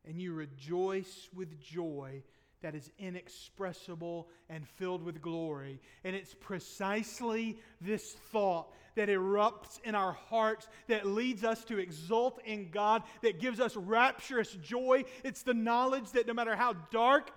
and 0.07 0.21
you 0.21 0.33
rejoice 0.33 1.29
with 1.35 1.61
joy 1.61 2.23
that 2.63 2.75
is 2.75 2.91
inexpressible 2.99 4.29
and 4.49 4.67
filled 4.67 5.03
with 5.03 5.21
glory. 5.21 5.81
And 6.03 6.17
it's 6.17 6.35
precisely 6.35 7.59
this 7.81 8.13
thought 8.33 8.73
that 8.97 9.09
erupts 9.09 9.81
in 9.85 9.95
our 9.95 10.13
hearts, 10.13 10.69
that 10.89 11.07
leads 11.07 11.45
us 11.45 11.65
to 11.65 11.79
exult 11.79 12.41
in 12.45 12.71
God, 12.71 13.03
that 13.23 13.41
gives 13.41 13.61
us 13.61 13.77
rapturous 13.77 14.53
joy. 14.53 15.05
It's 15.23 15.43
the 15.43 15.55
knowledge 15.55 16.11
that 16.13 16.27
no 16.27 16.35
matter 16.35 16.57
how 16.57 16.75
dark 16.91 17.31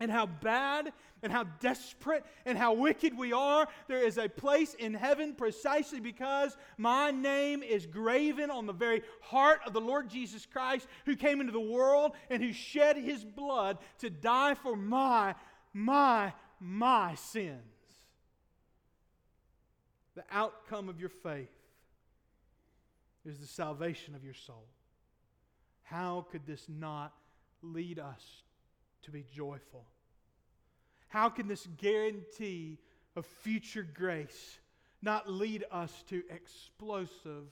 and 0.00 0.10
how 0.10 0.26
bad 0.26 0.92
and 1.22 1.32
how 1.32 1.44
desperate 1.60 2.24
and 2.46 2.56
how 2.56 2.74
wicked 2.74 3.16
we 3.16 3.32
are, 3.32 3.66
there 3.88 4.02
is 4.04 4.18
a 4.18 4.28
place 4.28 4.74
in 4.74 4.94
heaven 4.94 5.34
precisely 5.34 6.00
because 6.00 6.56
my 6.76 7.10
name 7.10 7.62
is 7.62 7.86
graven 7.86 8.50
on 8.50 8.66
the 8.66 8.72
very 8.72 9.02
heart 9.20 9.60
of 9.66 9.72
the 9.72 9.80
Lord 9.80 10.08
Jesus 10.08 10.46
Christ, 10.46 10.86
who 11.06 11.16
came 11.16 11.40
into 11.40 11.52
the 11.52 11.60
world 11.60 12.12
and 12.30 12.42
who 12.42 12.52
shed 12.52 12.96
his 12.96 13.24
blood 13.24 13.78
to 13.98 14.10
die 14.10 14.54
for 14.54 14.76
my, 14.76 15.34
my, 15.72 16.32
my 16.60 17.14
sins. 17.16 17.77
The 20.18 20.24
outcome 20.32 20.88
of 20.88 20.98
your 20.98 21.10
faith 21.10 21.54
is 23.24 23.38
the 23.38 23.46
salvation 23.46 24.16
of 24.16 24.24
your 24.24 24.34
soul. 24.34 24.64
How 25.84 26.26
could 26.32 26.44
this 26.44 26.66
not 26.68 27.14
lead 27.62 28.00
us 28.00 28.42
to 29.02 29.12
be 29.12 29.24
joyful? 29.32 29.84
How 31.06 31.28
can 31.28 31.46
this 31.46 31.68
guarantee 31.76 32.78
of 33.14 33.26
future 33.26 33.86
grace 33.94 34.58
not 35.02 35.30
lead 35.30 35.64
us 35.70 36.02
to 36.08 36.24
explosive 36.30 37.46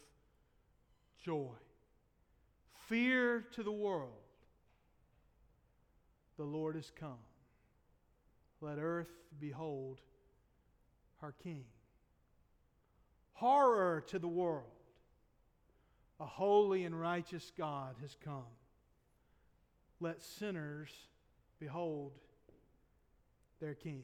joy? 1.24 1.54
Fear 2.88 3.44
to 3.52 3.62
the 3.62 3.70
world. 3.70 4.10
The 6.36 6.42
Lord 6.42 6.74
has 6.74 6.90
come. 6.98 7.22
Let 8.60 8.78
earth 8.80 9.12
behold 9.38 10.00
her 11.20 11.32
King. 11.44 11.62
Horror 13.36 14.02
to 14.08 14.18
the 14.18 14.28
world. 14.28 14.64
A 16.18 16.24
holy 16.24 16.84
and 16.84 16.98
righteous 16.98 17.52
God 17.56 17.96
has 18.00 18.16
come. 18.24 18.46
Let 20.00 20.22
sinners 20.22 20.88
behold 21.60 22.12
their 23.60 23.74
king. 23.74 24.02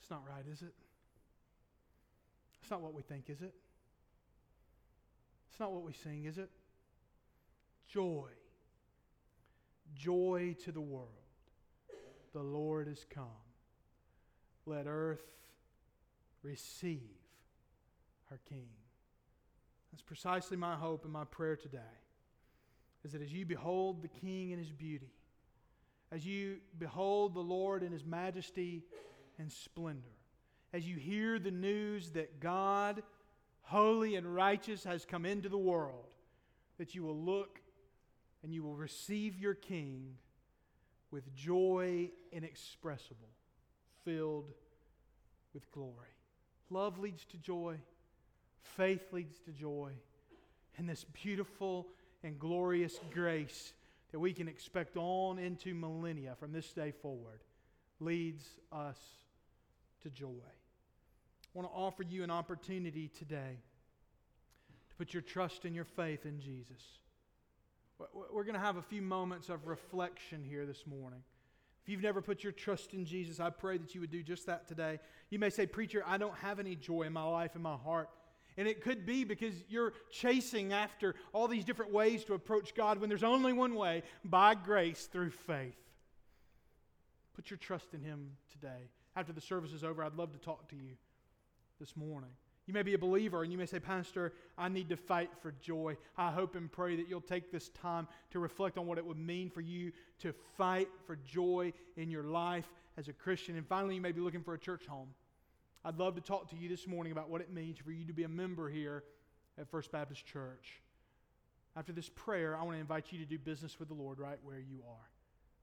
It's 0.00 0.10
not 0.10 0.24
right, 0.28 0.44
is 0.52 0.62
it? 0.62 0.74
It's 2.60 2.70
not 2.70 2.80
what 2.80 2.94
we 2.94 3.02
think, 3.02 3.30
is 3.30 3.42
it? 3.42 3.54
It's 5.50 5.60
not 5.60 5.72
what 5.72 5.84
we 5.84 5.92
sing, 5.92 6.24
is 6.24 6.38
it? 6.38 6.50
Joy. 7.86 8.28
Joy 9.94 10.56
to 10.64 10.72
the 10.72 10.80
world. 10.80 11.08
The 12.32 12.42
Lord 12.42 12.88
is 12.88 13.06
come. 13.08 13.26
Let 14.66 14.86
earth 14.88 15.22
receive 16.42 17.21
her 18.32 18.40
King. 18.48 18.68
That's 19.92 20.02
precisely 20.02 20.56
my 20.56 20.74
hope 20.74 21.04
and 21.04 21.12
my 21.12 21.24
prayer 21.24 21.54
today. 21.54 21.78
Is 23.04 23.12
that 23.12 23.20
as 23.20 23.32
you 23.32 23.44
behold 23.44 24.02
the 24.02 24.08
King 24.08 24.50
in 24.50 24.58
his 24.58 24.72
beauty, 24.72 25.12
as 26.10 26.24
you 26.24 26.56
behold 26.78 27.34
the 27.34 27.40
Lord 27.40 27.82
in 27.82 27.92
his 27.92 28.04
majesty 28.04 28.84
and 29.38 29.52
splendor, 29.52 30.16
as 30.72 30.88
you 30.88 30.96
hear 30.96 31.38
the 31.38 31.50
news 31.50 32.10
that 32.10 32.40
God, 32.40 33.02
holy 33.62 34.16
and 34.16 34.34
righteous, 34.34 34.84
has 34.84 35.04
come 35.04 35.26
into 35.26 35.50
the 35.50 35.58
world, 35.58 36.06
that 36.78 36.94
you 36.94 37.02
will 37.02 37.18
look 37.18 37.60
and 38.42 38.54
you 38.54 38.62
will 38.62 38.76
receive 38.76 39.36
your 39.36 39.54
King 39.54 40.14
with 41.10 41.34
joy 41.34 42.10
inexpressible, 42.32 43.28
filled 44.04 44.52
with 45.52 45.70
glory. 45.70 46.08
Love 46.70 46.98
leads 46.98 47.26
to 47.26 47.36
joy, 47.36 47.76
faith 48.62 49.12
leads 49.12 49.38
to 49.40 49.50
joy, 49.50 49.92
and 50.78 50.88
this 50.88 51.04
beautiful 51.04 51.88
and 52.22 52.38
glorious 52.38 52.98
grace 53.12 53.72
that 54.12 54.18
we 54.18 54.32
can 54.32 54.48
expect 54.48 54.96
on 54.96 55.38
into 55.38 55.74
millennia 55.74 56.34
from 56.38 56.52
this 56.52 56.72
day 56.72 56.90
forward 56.90 57.40
leads 58.00 58.44
us 58.72 58.98
to 60.02 60.10
joy. 60.10 60.26
I 60.28 61.58
want 61.58 61.68
to 61.68 61.74
offer 61.74 62.02
you 62.02 62.24
an 62.24 62.30
opportunity 62.30 63.08
today 63.08 63.58
to 64.88 64.94
put 64.96 65.12
your 65.12 65.22
trust 65.22 65.64
and 65.64 65.74
your 65.74 65.84
faith 65.84 66.24
in 66.26 66.40
Jesus. 66.40 66.82
We're 68.32 68.44
going 68.44 68.54
to 68.54 68.60
have 68.60 68.78
a 68.78 68.82
few 68.82 69.02
moments 69.02 69.48
of 69.48 69.66
reflection 69.66 70.42
here 70.44 70.66
this 70.66 70.86
morning. 70.86 71.22
If 71.82 71.88
you've 71.88 72.02
never 72.02 72.22
put 72.22 72.42
your 72.42 72.52
trust 72.52 72.94
in 72.94 73.04
Jesus, 73.04 73.40
I 73.40 73.50
pray 73.50 73.76
that 73.78 73.94
you 73.94 74.00
would 74.00 74.10
do 74.10 74.22
just 74.22 74.46
that 74.46 74.68
today. 74.68 74.98
You 75.30 75.38
may 75.38 75.50
say, 75.50 75.66
Preacher, 75.66 76.02
I 76.06 76.16
don't 76.16 76.36
have 76.36 76.58
any 76.58 76.76
joy 76.76 77.02
in 77.02 77.12
my 77.12 77.24
life, 77.24 77.56
in 77.56 77.62
my 77.62 77.76
heart. 77.76 78.08
And 78.56 78.68
it 78.68 78.82
could 78.82 79.06
be 79.06 79.24
because 79.24 79.54
you're 79.68 79.94
chasing 80.10 80.72
after 80.72 81.14
all 81.32 81.48
these 81.48 81.64
different 81.64 81.92
ways 81.92 82.24
to 82.24 82.34
approach 82.34 82.74
God 82.74 82.98
when 82.98 83.08
there's 83.08 83.24
only 83.24 83.52
one 83.52 83.74
way 83.74 84.02
by 84.24 84.54
grace 84.54 85.08
through 85.10 85.30
faith. 85.30 85.76
Put 87.34 87.50
your 87.50 87.58
trust 87.58 87.94
in 87.94 88.02
Him 88.02 88.32
today. 88.50 88.90
After 89.16 89.32
the 89.32 89.40
service 89.40 89.72
is 89.72 89.84
over, 89.84 90.04
I'd 90.04 90.14
love 90.14 90.32
to 90.32 90.38
talk 90.38 90.68
to 90.68 90.76
you 90.76 90.96
this 91.80 91.96
morning. 91.96 92.30
You 92.66 92.74
may 92.74 92.82
be 92.82 92.94
a 92.94 92.98
believer 92.98 93.42
and 93.42 93.50
you 93.50 93.58
may 93.58 93.66
say, 93.66 93.80
Pastor, 93.80 94.32
I 94.56 94.68
need 94.68 94.88
to 94.90 94.96
fight 94.96 95.30
for 95.40 95.52
joy. 95.60 95.96
I 96.16 96.30
hope 96.30 96.54
and 96.54 96.70
pray 96.70 96.94
that 96.96 97.08
you'll 97.08 97.20
take 97.20 97.50
this 97.50 97.70
time 97.70 98.06
to 98.30 98.38
reflect 98.38 98.78
on 98.78 98.86
what 98.86 98.98
it 98.98 99.04
would 99.04 99.18
mean 99.18 99.50
for 99.50 99.60
you 99.60 99.92
to 100.20 100.32
fight 100.56 100.88
for 101.06 101.16
joy 101.16 101.72
in 101.96 102.10
your 102.10 102.22
life 102.22 102.68
as 102.96 103.08
a 103.08 103.12
Christian. 103.12 103.56
And 103.56 103.66
finally, 103.66 103.96
you 103.96 104.00
may 104.00 104.12
be 104.12 104.20
looking 104.20 104.42
for 104.42 104.54
a 104.54 104.58
church 104.58 104.86
home. 104.86 105.08
I'd 105.84 105.98
love 105.98 106.14
to 106.14 106.20
talk 106.20 106.48
to 106.50 106.56
you 106.56 106.68
this 106.68 106.86
morning 106.86 107.12
about 107.12 107.28
what 107.28 107.40
it 107.40 107.52
means 107.52 107.78
for 107.78 107.90
you 107.90 108.04
to 108.06 108.12
be 108.12 108.22
a 108.22 108.28
member 108.28 108.68
here 108.68 109.02
at 109.58 109.68
First 109.68 109.90
Baptist 109.90 110.24
Church. 110.24 110.80
After 111.76 111.92
this 111.92 112.08
prayer, 112.08 112.56
I 112.56 112.62
want 112.62 112.76
to 112.76 112.80
invite 112.80 113.06
you 113.10 113.18
to 113.18 113.24
do 113.24 113.38
business 113.38 113.78
with 113.78 113.88
the 113.88 113.94
Lord 113.94 114.18
right 114.18 114.38
where 114.44 114.58
you 114.58 114.80
are. 114.88 115.10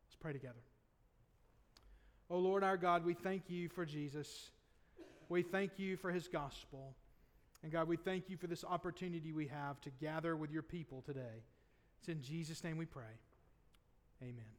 Let's 0.08 0.16
pray 0.20 0.34
together. 0.34 0.60
Oh 2.30 2.40
Lord 2.40 2.64
our 2.64 2.78
God, 2.78 3.06
we 3.06 3.14
thank 3.14 3.50
you 3.50 3.70
for 3.70 3.86
Jesus. 3.86 4.50
We 5.30 5.42
thank 5.42 5.78
you 5.78 5.98
for 5.98 6.12
his 6.12 6.28
gospel. 6.28 6.96
And 7.64 7.72
God, 7.72 7.88
we 7.88 7.98
thank 7.98 8.30
you 8.30 8.38
for 8.38 8.48
this 8.48 8.64
opportunity 8.64 9.32
we 9.32 9.48
have 9.48 9.80
to 9.82 9.90
gather 10.02 10.36
with 10.36 10.52
your 10.52 10.64
people 10.64 11.02
today. 11.06 11.44
It's 12.00 12.10
in 12.10 12.22
Jesus' 12.22 12.64
name 12.64 12.78
we 12.78 12.86
pray. 12.86 13.04
Amen. 14.22 14.59